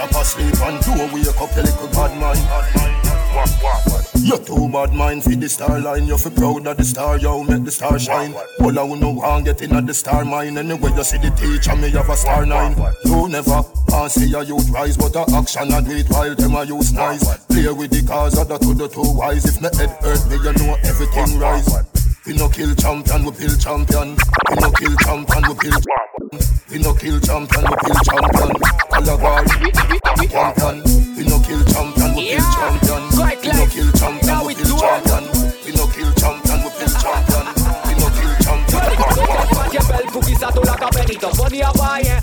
[0.01, 2.40] Drop asleep and two wake up your little bad mind.
[4.16, 6.07] You too bad mind for the star line.
[6.07, 8.32] You feel proud of the star, yo, make the star shine.
[8.61, 10.57] All I know want get in at the star mine.
[10.57, 12.74] Anyway, you see the teacher, me have a star nine.
[13.05, 16.55] You never want see a youth rise, but a action and do it while them
[16.55, 17.36] a use nice.
[17.48, 19.44] Play with the cars, other to the two wise.
[19.44, 21.68] If me head hurt me, you know everything rise.
[22.24, 24.16] We no kill champion, we build champion.
[24.48, 25.84] We no kill champion, we build.
[26.33, 28.51] We no kill champion, we kill champion.
[28.93, 30.83] Calabar, champion.
[31.16, 33.03] We no kill champion, we kill champion.
[33.11, 35.24] We no kill champion, we kill champion.
[35.66, 37.47] We no kill champion, we kill champion.
[37.83, 38.83] We no kill champion.
[39.89, 42.20] Bel Pukis a tu la capenito, ponía valle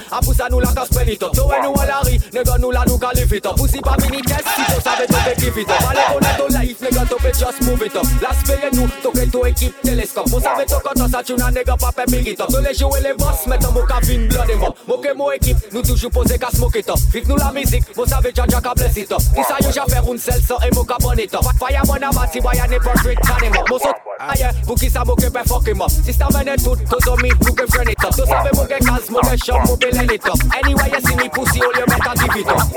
[1.48, 4.22] when nou la ri, nega nou la nou ka live it up Pussy pa mini
[4.22, 7.32] test, si to sabe to pe give it up Vale to life, nega to pe
[7.32, 7.96] just move it.
[7.96, 11.52] Up Las peye nou, to ke to ekip teleskop Mo sabe to koto sa tuna
[11.52, 14.28] nega pa pe big it up So le jowe le boss, metan mo ka vin
[14.28, 17.00] blood em up Mo ke mo ekip, nou toujou pose ka smoke it up.
[17.12, 19.24] Viv nou la mizik, mo sabe jaja ka bless it up.
[19.36, 21.84] Ki sa yo ja fer un sel so e mo ka bon it up Fire
[21.88, 23.70] man a mati, boy a ne perfect can him up.
[23.70, 25.92] Mo so aye, pou ki sa mo ke pe fuck him up.
[25.92, 28.80] Sista mene tout, to so mi, nou ke friend it up So sabe mo ke
[28.86, 30.40] kaz, mo ke shop, mo pe len it up.
[30.56, 32.68] Anyway you see me pussy, all you better give it up.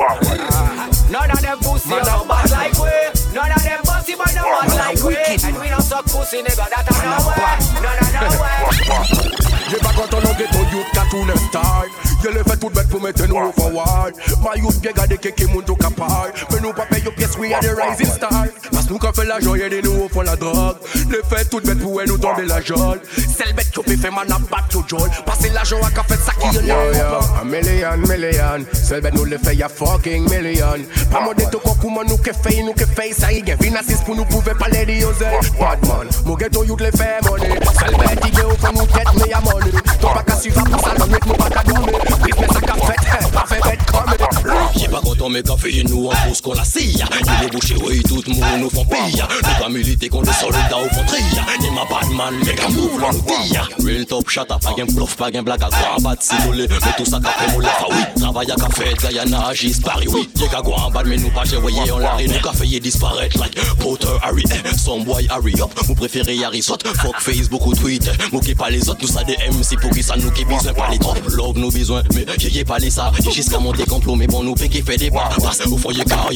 [1.11, 3.35] None of them pussy no bad like we.
[3.35, 5.16] None of them pussy but no bad like we.
[5.16, 9.78] And we don't suck pussy nigga that I know way None of no way J'ai
[9.78, 11.91] pas quand on a ghetto youth cartoon style
[12.22, 15.64] Je le fais tout bête pour mettre nous forward My youth bien gardé qui moun
[15.64, 19.12] tout capable Mais nous pas payer pièce we are the rising star Parce nous qu'on
[19.12, 20.76] fait la joie et nous font la drogue
[21.09, 24.31] Le fait tout bête pour nous tomber la jolle C'est le bête qui fait man
[24.31, 28.64] à battre tout jolle Passer l'argent à café ça qui est là A million, million
[29.01, 30.66] bête nous le fait y'a fucking million
[31.11, 33.77] Pas mon déto quoi comment nous que fait nous que fait ça y est Vin
[33.77, 38.21] assist pour nous pouvoir parler de yozel Badman, mon ghetto youth le fait money bête
[38.21, 40.95] qui est au fond nous tête mais y'a money Ton pas qu'à suivre pour ça
[40.99, 42.95] l'homme nous pas qu'à dormir Business à café,
[43.33, 44.39] pas fait bête comme
[44.77, 48.03] J'ai pas content mais café nous en pousse qu'on la scie Il est bouché oui
[48.03, 49.29] tout le monde nous font pire.
[49.43, 51.18] Nous pas militer contre les soldats au frontier
[51.61, 55.16] Ni ma Batman mais qu'à move l'on nous tire Real top shot pas gain bluff
[55.16, 56.66] pas gain blague à quoi battre si nous Mais
[56.97, 60.29] tout ça café moulé ah oui Travail à café Guyana agis Paris oui.
[60.41, 62.81] Y'a qu'à quoi en bas mais nous pas j'ai voyé on l'a Nous café y
[62.81, 64.45] disparaître like Potter Harry
[64.77, 68.89] Some boy Harry up Vous préférez Harry Sot Fuck Facebook ou Twitter Moquez pas les
[68.89, 71.59] autres nous ça des MC pour qui ça nous qui besoin pas les trop Love
[71.59, 73.12] nous besoin mais j'ai pas les ça.
[73.23, 75.11] J'ai jusqu'à monter complot mais bon nous qui fait des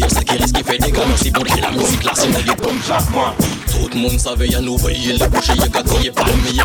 [0.08, 0.78] c'est qui fait
[1.30, 2.28] bon la musique c'est
[3.66, 6.64] Tout le monde savait y'a nous veiller y'a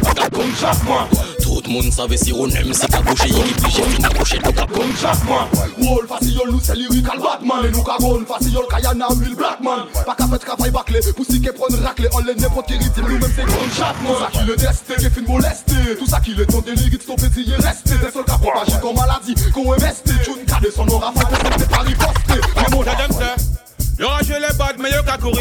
[1.41, 4.37] Tout le monde savait si on aime c'est qu'à boucher y'a qui j'ai fini coucher
[4.37, 5.49] tout qu'à comme chaque mois
[6.61, 7.65] c'est lyrical Batman.
[7.65, 7.83] Et nous
[8.25, 8.57] facile
[9.35, 9.85] Blackman.
[10.05, 10.99] Pas qu'à faire travail bâclé
[11.39, 14.01] qui prendre raclé On les n'importe qui rythme nous même c'est comme chaque
[14.31, 15.97] Tout le testé qui fin molesté.
[15.97, 16.71] Tout ça qui le Des
[18.37, 21.48] propager comme maladie Qu'on fait
[24.05, 24.77] rage les bad,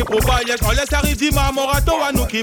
[0.04, 0.20] pour.
[0.66, 2.42] On laisse arriver ma morato à nous qui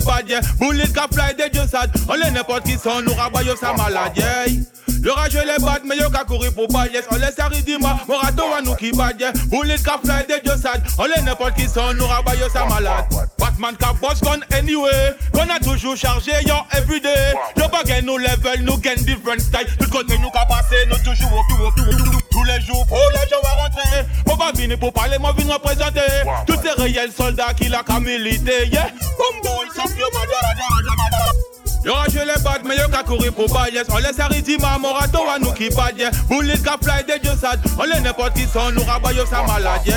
[1.12, 1.92] fly de Dieu sad.
[2.08, 3.14] On les n'importe qui sont, nous
[3.60, 4.66] sa maladie.
[5.06, 7.00] Yo rage les bad, mais yo ka courir pour bailler.
[7.12, 9.32] On laisse arriver ma morato à nous qui badye.
[9.52, 10.82] Bullet ka fly de Dieu sad.
[10.98, 12.08] On les n'importe qui sont, nous
[12.52, 13.06] sa malade.
[13.38, 15.14] Batman ka boss gun anyway.
[15.32, 17.36] Qu'on a toujours chargé, yo everyday.
[17.56, 19.68] Yo pas gain nous level, nous gain different style.
[19.80, 22.22] Tout côté nous ka passer, nous toujours au plus, au plus, au plus.
[22.32, 24.08] Tous les jours, oh les gens vont rentrer.
[24.28, 26.02] On va venir pour parler, moi représenter.
[26.48, 28.90] Tous ces réels soldats qui la qu'à militer, yeah.
[29.20, 30.04] Boom boy, sans pied,
[31.86, 31.94] Yo
[32.26, 33.84] les bad, mais yo ka courir pour bailler.
[33.92, 36.10] On laisse arrêter ma morato à nous qui badye.
[36.28, 37.60] Bullet ka fly de Dieu sad.
[37.78, 39.92] On les n'importe qui sont, nous rabaye sa maladie.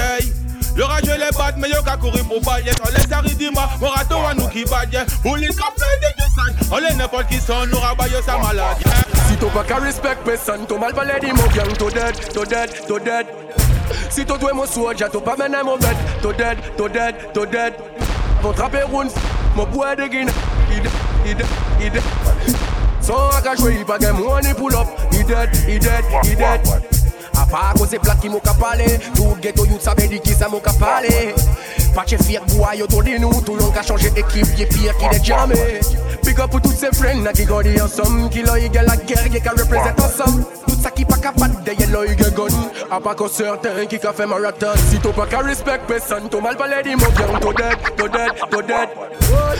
[0.77, 2.73] Yo rage les bad, mais yo ka courir pour bailler.
[2.87, 4.99] On laisse arrêter ma morato à nous qui badye.
[5.23, 6.69] Bullet ka fly de Dieu sad.
[6.71, 8.85] On les n'importe qui sont, nous rabaye sa maladie.
[9.29, 12.71] Si tu pas respect personne, tu mal parler de mon gang, to dead, to dead,
[12.87, 13.27] to dead.
[14.11, 17.47] Si tu dois mon soldier, tu pas mener mon bête, to dead, to dead, to
[17.47, 17.73] dead.
[18.43, 19.09] Mon trapper roune,
[19.59, 20.31] mon bois de guine,
[20.71, 20.93] il dead,
[21.27, 21.47] il dead,
[21.81, 22.03] il dead.
[23.01, 26.61] Son à jouer, il pas gain money pull up, il dead, il dead, il dead.
[27.37, 30.49] A part cause c'est plat qui m'a parlé, tout ghetto youth savait dire qui ça
[30.49, 31.35] m'a parlé.
[31.93, 34.67] Pas de fier bois, yo tout de nous, tout le monde a changé d'équipe, y'a
[34.67, 35.81] pire qu'il est jamais.
[36.25, 39.49] Big up pour tous ces friends qui gardent ensemble, qui l'ont eu la guerre, qui
[39.49, 40.45] représente ensemble.
[40.89, 42.31] Tout ça qui pas capable de yellow eu gun.
[42.91, 44.73] A pas que certains qui ka fait marathon.
[44.91, 48.33] Si tu pas qu'à respect personne, tu mal de mon bien, to dead, to dead,
[48.51, 48.89] to dead.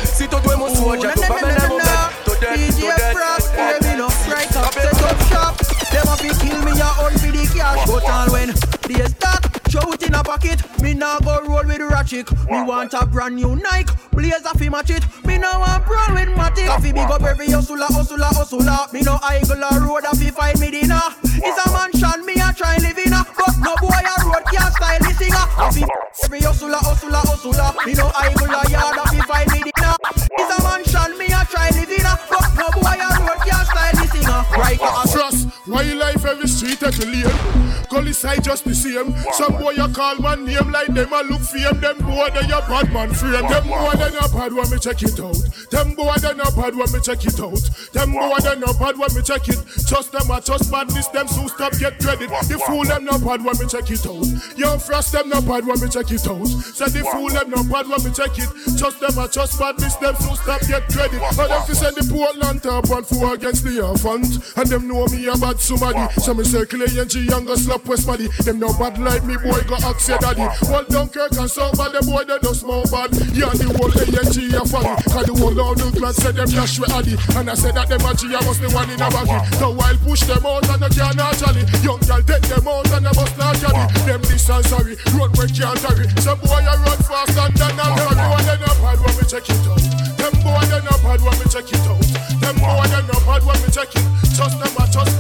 [0.05, 1.87] Si tu dois mon soldier, tu pas mener mon bête,
[2.25, 3.81] to dead, to dead.
[3.81, 5.57] Baby, no strike up, set up shop.
[5.91, 7.87] Them a fi kill me, ya all for the cash.
[7.87, 8.49] But all when
[8.89, 10.61] they start, show it in a pocket.
[10.81, 12.31] Me now go roll with ratchet.
[12.51, 15.05] Me want a brand new Nike, blaze a fi match it.
[15.25, 16.67] Me now want brawl with Matic.
[16.67, 18.87] Coffee big up every hustler, hustler, hustler.
[18.93, 21.01] Me no idle a road a fi find me dinner.
[21.23, 23.25] It's a mansion, me a try live in a.
[23.37, 25.47] But no boy a road can't style me singer.
[25.73, 25.85] Fi
[26.25, 27.71] every hustler, hustler, hustler.
[27.85, 29.95] Me no idle a yard a fi find me dinner.
[30.39, 32.15] It's a mansion, me a try live in a.
[32.31, 34.41] But no boy a road can't style me singer.
[34.57, 34.81] Right,
[35.69, 39.17] Trust, why you life every street at the lane Gully side just the same.
[39.33, 41.81] Some boy you call my name like them a look fame.
[41.81, 43.49] Them boy they a bad man frame.
[43.49, 45.41] Them boy they not bad when me check it out.
[45.73, 47.65] Them boy they not bad when me check it out.
[47.97, 49.61] Them boy they not bad when me check it.
[49.89, 51.09] Just them a just badness.
[51.09, 52.29] Them so stop get credit.
[52.29, 54.29] The fool them not bad when me check it out.
[54.57, 56.49] Young frost them not bad when me check it out.
[56.77, 58.53] Say the fool them not bad when me check it.
[58.77, 59.97] Trust them a just badness.
[59.97, 61.25] Them so stop get credit.
[61.37, 64.45] But them fi send the poor Portland top and four against the elephant.
[64.57, 66.21] And them know me a bad somebody.
[66.21, 68.29] So me circle A and G and go slap West body.
[68.45, 70.47] Them no bad like me boy go ask your daddy.
[70.71, 73.13] Well Dunkirk and so bad the boy they just more bad.
[73.35, 74.95] Yeah the whole A and G a funny.
[75.11, 77.17] Cause the whole of the class said them dash with Addy.
[77.37, 79.39] And I said that them a G a was the one in a baggy.
[79.59, 81.65] So while push them out and they can't actually.
[81.83, 83.85] Young girl take them out and they must not carry.
[84.07, 84.95] Them this and sorry.
[85.15, 86.07] Run where can't carry.
[86.23, 87.97] Some boy a run fast and then I'm.
[87.99, 89.83] One they not bad when we check it out.
[90.19, 92.03] Them boy they not bad when we check it out.
[92.41, 94.07] Them boy they not bad when we check it.
[94.39, 95.18] Just them a just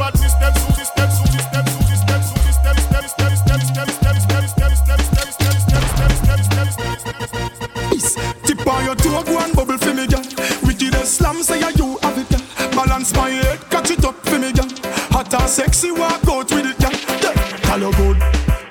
[13.89, 14.68] catch it up for me, girl.
[15.11, 16.93] Hot and sexy, walk out with it, girl.
[17.22, 17.76] Yeah.
[17.76, 18.18] You good.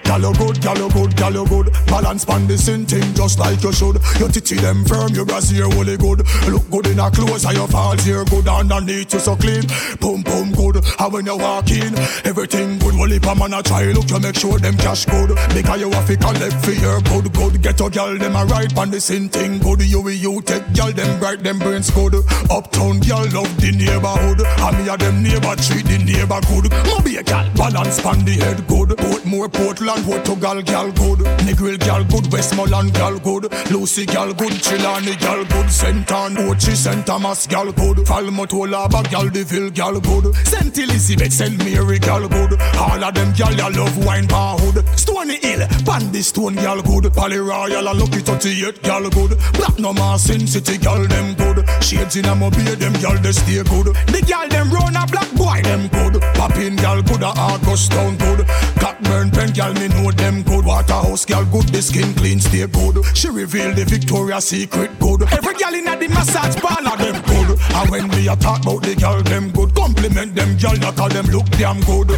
[0.06, 1.57] You good, you good, you good.
[1.98, 3.98] Balance pan the same thing just like you should.
[4.20, 6.22] Your titty them firm, your brassiere holy good.
[6.46, 8.48] Look good in a clothes, and your falls here good.
[8.48, 9.64] Underneath you so clean,
[10.00, 10.78] boom boom good.
[11.00, 12.94] And when you walk in, everything good.
[12.94, 15.34] Well, if a man a try, look you make sure them cash good.
[15.56, 17.64] Because you have to collect for your good, good.
[17.64, 19.82] Get a girl them a right pan the same thing good.
[19.82, 22.14] You will you take girl them bright, them brains good.
[22.52, 26.70] Uptown girl love the neighborhood, and me a them neighbor treat the neighbor good.
[26.86, 28.90] Moby a girl balance pan the head good.
[29.02, 31.26] Portmore, Portland, Portugal girl good.
[31.42, 33.44] Negril girl good, Westmoreland girl good.
[33.72, 35.70] Lucy girl good, Chilani girl good.
[35.72, 38.06] Saint Anne, Ochi, Saint Thomas girl good.
[38.06, 38.52] Falmouth,
[38.92, 40.36] bag girl, Deville girl good.
[40.46, 42.60] Saint Elizabeth, Saint Mary girl good.
[42.76, 44.84] All of them girl ya love wine bar hood.
[45.00, 47.14] Stony Hill, Bandy Stone girl good.
[47.14, 49.40] Pally Royal, Lucky 38 girl good.
[49.56, 51.64] Platinum Sin City girl them good.
[51.82, 53.96] Shades in a mobile, them girl they stay good.
[54.12, 56.22] The girl them run a black boy them good.
[56.36, 58.46] Poppin girl good, a August town good.
[58.76, 60.66] Cockburn pen girl me know them good.
[60.66, 63.06] Waterhouse girl good, the skin clean stay good.
[63.14, 65.22] She reveal the Victoria's Secret good.
[65.30, 67.54] Every girl in the massage parlor them good.
[67.78, 71.30] And when a talk about the girl them good, compliment them girl that all them
[71.30, 72.10] look damn good.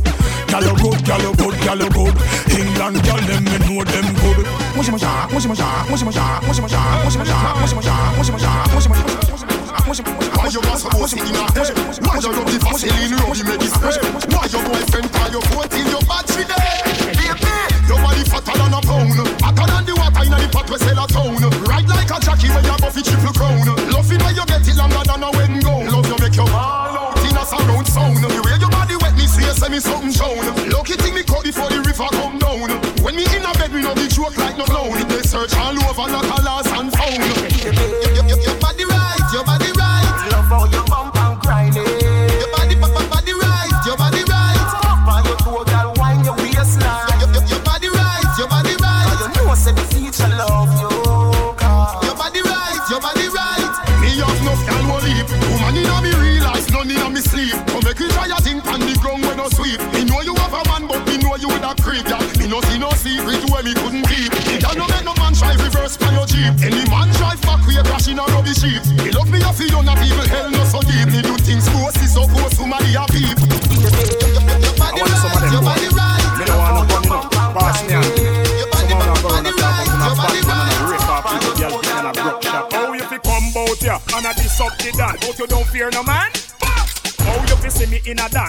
[0.48, 2.16] Girl you good, girl you good, girl you good.
[2.56, 4.48] England girl them me know them good.
[4.80, 9.04] Mushy mushy, mushy mushy, mushy mushy, mushy mushy, mushy mushy, mushy mushy, mushy mushy,
[9.84, 10.30] mushy mushy.
[10.40, 11.76] Why you got some pussy in a head?
[12.00, 13.76] Why you love the Vaseline rub you make it?
[13.76, 16.48] Why your boyfriend call your phone till your battery?
[16.48, 17.44] Baby,
[17.92, 19.29] your body fatter than a pound,
[19.60, 21.36] hotter than the water in the pot we sell a town.
[21.68, 23.68] Ride like a jockey when you buff it triple crown.
[23.92, 25.86] Love it when you get it longer than a wedding gown.
[25.92, 28.24] Love you make your ball out in a surround sound.
[28.24, 30.40] The way your body wet me see you say me something shown.
[30.72, 32.70] Lucky thing me cut before the river come down.
[33.04, 34.96] When me in a bed we no be joke like no clown.
[35.12, 36.69] They search all over like a lost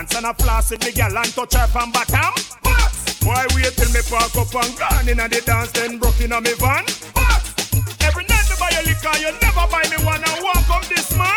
[0.00, 2.32] me dance and a floss with the girl and touch her from bottom?
[3.24, 6.32] Why wait till me park up and gone in a the dance then broke in
[6.32, 6.84] a me van?
[8.00, 11.12] Every night me buy a liquor, you never buy me one and walk up this
[11.16, 11.36] man?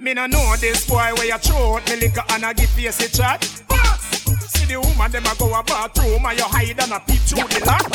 [0.00, 3.00] Me no know this boy where you throw out me liquor and a give face
[3.04, 3.44] a chat.
[4.48, 7.46] See the woman them a go a bathroom and you hide and a peep through
[7.52, 7.86] the lock.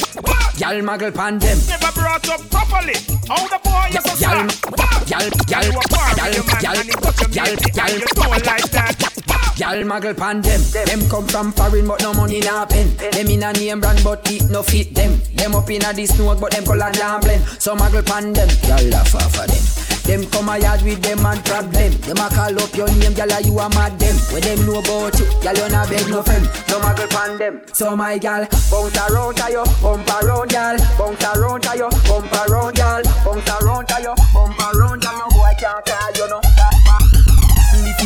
[0.59, 1.57] Y'all muggle pan them.
[1.67, 2.95] Never brought up properly.
[3.27, 5.09] How the boy you so Y'all, sad?
[5.09, 8.29] y'all, y'all, You a bar with y'all, your man y'all, and he touch your y'all,
[8.31, 9.16] mate y'all,
[9.57, 10.61] Y'all muggle pan them.
[10.71, 12.95] Them come from foreign but no money na pen.
[12.97, 15.19] Them in a name brand but it no fit them.
[15.33, 17.43] Them up in a this snow but them color down blend.
[17.57, 18.49] So muggle pan them.
[18.69, 19.87] Y'all laugh off of them.
[20.05, 21.91] Them come a yard with them and problem.
[22.05, 24.15] Them a call up your name, gyal, you a mad them.
[24.31, 26.45] When them know about you, gyal, you not beg no friend.
[26.69, 27.61] No muggle pan them.
[27.73, 33.03] So my gyal, bounce around you, bump around, gyal, bounce around you, bump around, gyal,
[33.25, 35.36] bounce around you, bump around, gyal.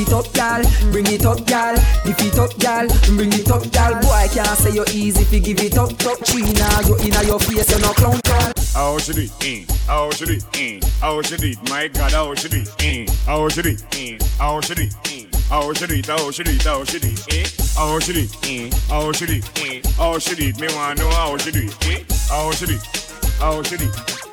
[0.02, 0.62] It up, gal.
[0.92, 1.76] Bring it up, gal.
[2.06, 2.88] Lift it up, gal.
[3.16, 3.94] Bring it up, gal.
[4.02, 6.68] Boy, I can't say you're easy if you give it up, top China.
[6.88, 8.54] You inna your face, you no clown, gal.
[8.74, 9.32] How should it?
[9.42, 9.66] Eh?
[9.88, 10.44] How should it?
[10.54, 10.80] Eh?
[11.00, 11.58] How should it?
[11.70, 12.70] My God, how should it?
[12.80, 13.06] Eh?
[13.26, 13.84] How should it?
[13.94, 14.18] Eh?
[14.38, 14.94] How should it?
[15.06, 15.26] Eh?
[15.50, 16.06] How should it?
[16.06, 16.62] How should it?
[16.64, 17.34] How should it?
[17.34, 17.46] Eh?
[17.76, 18.36] How should it?
[18.44, 18.72] Eh?
[18.88, 19.44] How should it?
[19.60, 19.82] Eh?
[19.98, 20.60] How should it?
[20.60, 21.88] Me wanna know how should it?
[21.88, 22.04] Eh?
[22.30, 22.82] How should it?
[23.40, 24.31] How should it?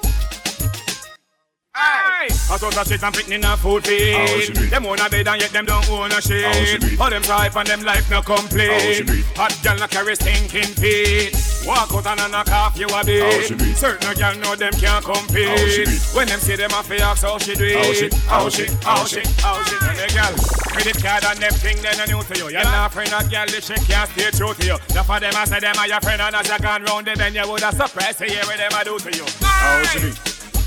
[1.78, 2.28] Aye.
[2.30, 4.56] I saw the shit and picking a food feed.
[4.70, 6.98] Them own a bed and yet them don't own a shit.
[7.00, 9.08] All them type and them life no complete.
[9.36, 11.36] Hot girl no carry stinking feet.
[11.66, 13.54] Walk out and a knock off you a bit.
[13.76, 15.86] Certain girl know them can't compete.
[16.14, 18.12] When them see them a fi ask how she do it.
[18.26, 19.76] How she, how she, how she.
[19.78, 20.34] And the girl
[20.72, 22.50] credit card and them thing they no new to you.
[22.50, 24.76] You're not friend of girl, this shit can't stay true to you.
[24.94, 27.14] Now for them I say them are your friend and as you gone round the
[27.14, 29.24] bend you woulda surprised to hear what them a do to you.
[29.42, 30.12] How she do?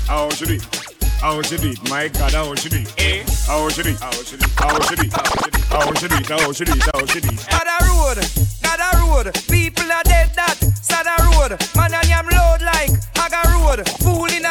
[0.06, 0.81] How she do?
[1.22, 1.88] How she do it?
[1.88, 2.94] My God, how she do it?
[2.98, 3.22] Eh?
[3.46, 4.00] How she do it?
[4.00, 4.50] How she do it?
[4.58, 5.12] How she do it?
[5.14, 6.26] How she do it?
[6.26, 6.82] How she do it?
[6.82, 7.46] How she do it?
[7.46, 8.18] Not a road,
[8.66, 9.30] not a road.
[9.46, 10.58] People are dead that.
[10.82, 11.54] Sad a road.
[11.76, 13.86] Man and am load like Haga road.
[14.02, 14.50] Fool in a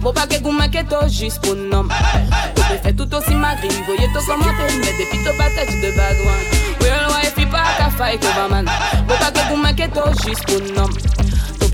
[0.00, 1.86] Bon pas que gouma que to juste pour nom.
[2.54, 6.16] Tout est fait tout aussi magri Voyez tout commenter Mais depuis to patate de bad
[6.20, 6.46] one
[6.80, 8.66] Real wife pas qu'à fight over man
[9.06, 10.88] Bon pas que gouma que to juste pour nom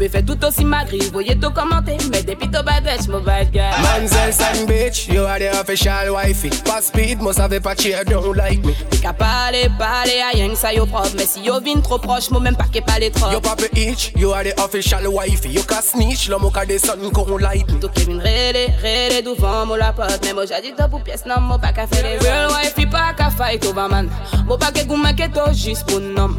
[0.00, 3.50] Est fait tout aussi magri Voyez tout commenter Mais depuis to bad bitch Mon bad
[3.50, 6.50] guy Manzel and bitch, you are the official wifey.
[6.64, 8.72] Pas speed, moi savais pas cheer, don't like me.
[8.90, 11.98] T'es qu'à parler, parler à rien que ça yo propre Mais si yo vin trop
[11.98, 15.06] proche Moi même pas qu'est pas les trop Yo papa itch, you are the official
[15.06, 15.50] wifey.
[15.50, 17.80] You can snitch, l'homme au cas des sons qu'on light me.
[17.80, 21.40] Tout Kevin rele, rele devant moi la pote Mais moi j'ai dit ou pièce non
[21.40, 24.08] moi pas qu'à faire les Real wife pas qu'à fight over man
[24.46, 26.36] Moi pas que gouma que to juste pour nom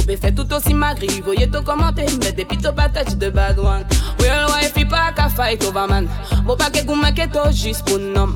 [0.00, 3.84] Topé fait tout aussi magri, voyez tout commenter, mais des pito patates de bad one?
[4.18, 6.08] Real wife, pas qu'à fight over man.
[6.44, 8.34] Bon pas que goumé que to juste pour nom.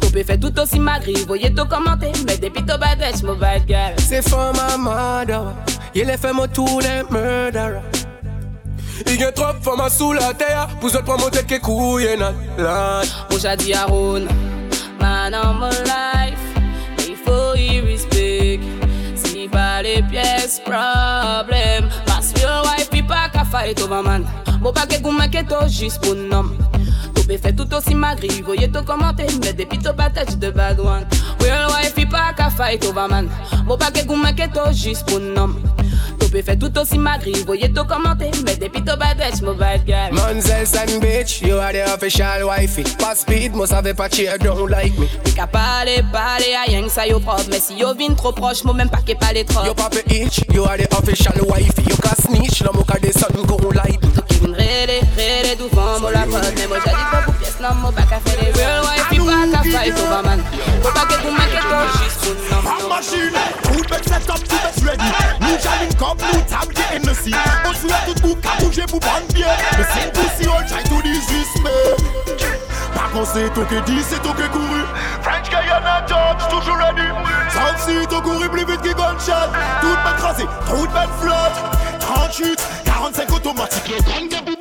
[0.00, 3.94] Topé fait tout aussi magri, voyez tout commenter, mais des pito patates, mon bad girl.
[3.98, 5.42] C'est for my mother,
[5.92, 7.82] il est fait mon tour les murderer.
[9.08, 12.16] Il y a trop de femmes sous la terre, pour autres pour monter que couille
[12.16, 13.02] nan la.
[13.28, 14.28] Moi j'ai dit à Ron,
[15.00, 16.32] man on my
[19.52, 21.88] pas les pièces, problème.
[22.06, 24.24] Parce que wife, il pas qu'à fight over man.
[24.88, 26.50] Que goumé que to juste pour nom.
[27.14, 31.06] Topé fait tout aussi magri, voyez tout commenter, mais des pito patates de bad one.
[31.40, 33.28] Real wife, il pas qu'à fight over man.
[33.94, 35.54] Que goumé que to juste pour nom.
[36.32, 36.98] Topé fait tout aussi
[37.46, 40.18] voyez tout commenter, mais des pito patates, mon bad girl.
[40.18, 42.84] And bitch, you are the official wifey.
[42.98, 45.06] Pas speed, moi savais pas cheer, don't like me.
[45.24, 47.44] T'es qu'à parler, parler, à rien que ça yo propre.
[47.50, 49.64] Mais si yo vin trop proche, moi même pas qu'est pas les trop.
[49.66, 51.82] Yo papa itch, you are the official wifey.
[51.82, 54.00] You can snitch, la moka de sun go light.
[54.40, 56.54] Vin rede, rede devant moi la pote.
[56.56, 58.52] Mais moi dit pas pour pièce, non, moi pas qu'à faire les
[59.24, 59.94] Waka fight
[67.64, 67.86] On se
[68.20, 68.52] tout c'est
[70.84, 71.02] to
[72.94, 74.82] Par contre c'est toi qui dis, c'est toi qui couru.
[75.22, 77.02] French Guyana George, toujours ready
[77.84, 79.50] si couru plus vite que gunshot
[79.80, 81.58] Tout bag crasé, tout bag flotte
[82.00, 84.51] 38, 45 automatiques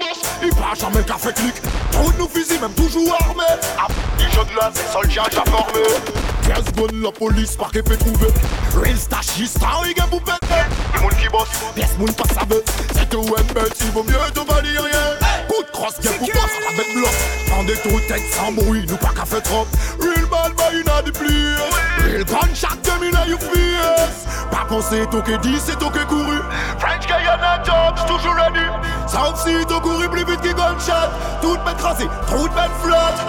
[0.62, 1.56] pas jamais café clic.
[1.92, 3.44] Trop de nos fusils, même toujours armés.
[3.78, 3.88] À
[4.18, 6.56] du jeu de l'œuf, soldats déjà formés.
[6.56, 8.28] 15 bonnes, la police, parquet fait trouver.
[8.76, 10.62] Real stachiste, un rigue vous péter.
[10.94, 12.64] Les moules qui bossent, les moules pas saveux.
[12.94, 15.21] C'est tout un bête, il vaut mieux te valider rien.
[15.52, 19.42] Coup de crosse, pour boss, ça bloc tout tête sans bruit, nous pas qu'à fait
[19.42, 19.68] trop.
[20.00, 21.60] Real bad boy, in a the place
[22.06, 26.40] Real gunshot, 2000 you fierce Pas qu'on c'est toi qui dit, c'est toi qui couru.
[26.80, 28.66] French Guyana George, toujours ready
[29.08, 33.22] South Sea, t'as couru plus vite que gunshot Tout bête crasé, tout bête flotte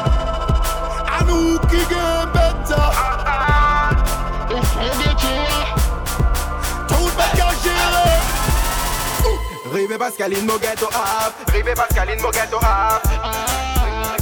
[1.10, 2.52] À nous qui gagne bête.
[4.48, 4.54] De
[5.18, 5.58] toi
[6.86, 7.10] Tout
[7.64, 8.21] gérer
[9.72, 13.02] Rive Pascaline Mogueto up, Rive Pascaline Mogueto up.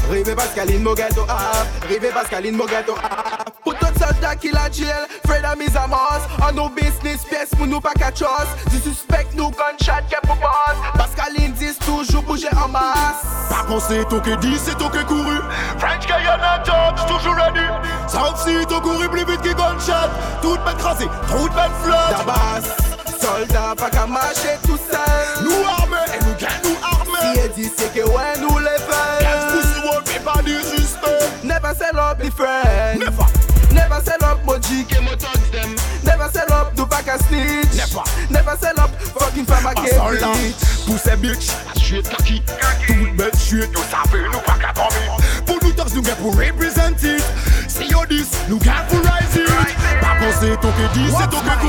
[0.09, 3.51] Rive Pascaline Mogueto up, Rive Pascaline Mogueto up.
[3.65, 6.21] Pour tout soldat qui la jail, Fred a mis à mort.
[6.41, 8.47] En nos business, pièce pour nous pas qu'à chose.
[8.71, 10.77] Du suspect, nous gunshot, qu'est pour boss.
[10.97, 13.25] Pascaline dit toujours bouger en masse.
[13.49, 15.41] Par contre c'est toi qui dis, c'est toi qui couru
[15.79, 17.67] French Guyana George, toujours ready
[18.07, 23.00] South Sea, t'as couru plus vite que gunshot Tout bête crasé, tout bête flotte Tabas,
[23.21, 27.49] Soldat pa ka mache tout sel Nou arme, e nou gen nou arme Si e
[27.57, 31.13] di se ke wè nou le fè Kèm pousi wò pe pa di juste.
[31.45, 33.29] Never sell up di friend Never.
[33.77, 35.77] Never sell up moji ke mo touch them.
[36.03, 37.77] Never sell up nou pa ka snitch.
[37.77, 38.05] Never.
[38.33, 42.41] Never sell up fucking fama ke bitch Pousse bitch, la chouette kaki.
[42.87, 46.33] Tout bet chouette yo savè nou pa ka dormi Pou nou tops nou gen pou
[46.41, 49.77] represent it Si yo dis nou gen pou rise it.
[50.01, 50.17] Pa
[50.61, 51.61] ton ke di se ton ke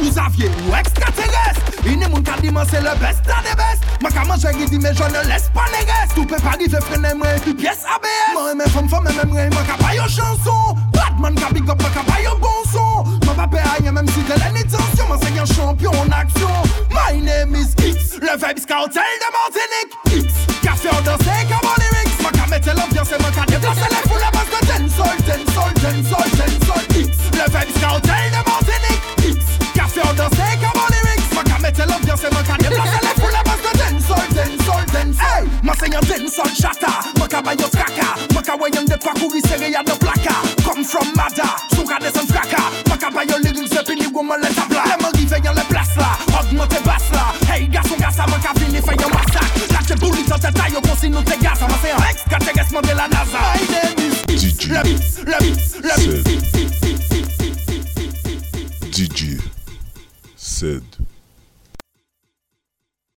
[0.00, 2.34] Ou zavye ou ekstraterest Ine mon ka
[2.70, 3.82] c'est le best la de best.
[4.00, 6.16] Ma ka manje gidi laisse pas les restes.
[6.16, 9.06] ne rest Ou pe pari fe frene mwen epi piyes ABS Man eme fom fom
[9.06, 14.08] eme mwen ma chanson Batman ka big up ma bon son Ma pape aye même
[14.08, 16.08] si de leni tensyon Man se champion en
[16.90, 20.26] My name is X Le vibe scout de Martinique.
[20.28, 23.88] X Ka fe o danse comme bon lyrics Ma ka mette l'ambiance ma ka deplase
[23.90, 26.27] le la base de ten sol, ten sol, ten sol
[35.92, 40.34] yon den son chata Maka bayon skaka Maka weyon de pakouri sere ya de plaka
[40.64, 44.84] Come from mada, sou kade san fraka Maka bayon lirik se pili woman le tabla
[44.90, 48.96] Lèman rive yon le plas la, augmente bas la Hey gason gasa, maka fini fe
[49.00, 52.52] yon masak Lache bouli tan te tayo konsi nou te gaza Mase yon ex, kate
[52.58, 56.87] resman de la naza Hey demis, le bis, le bis, le bis, bis, bis, bis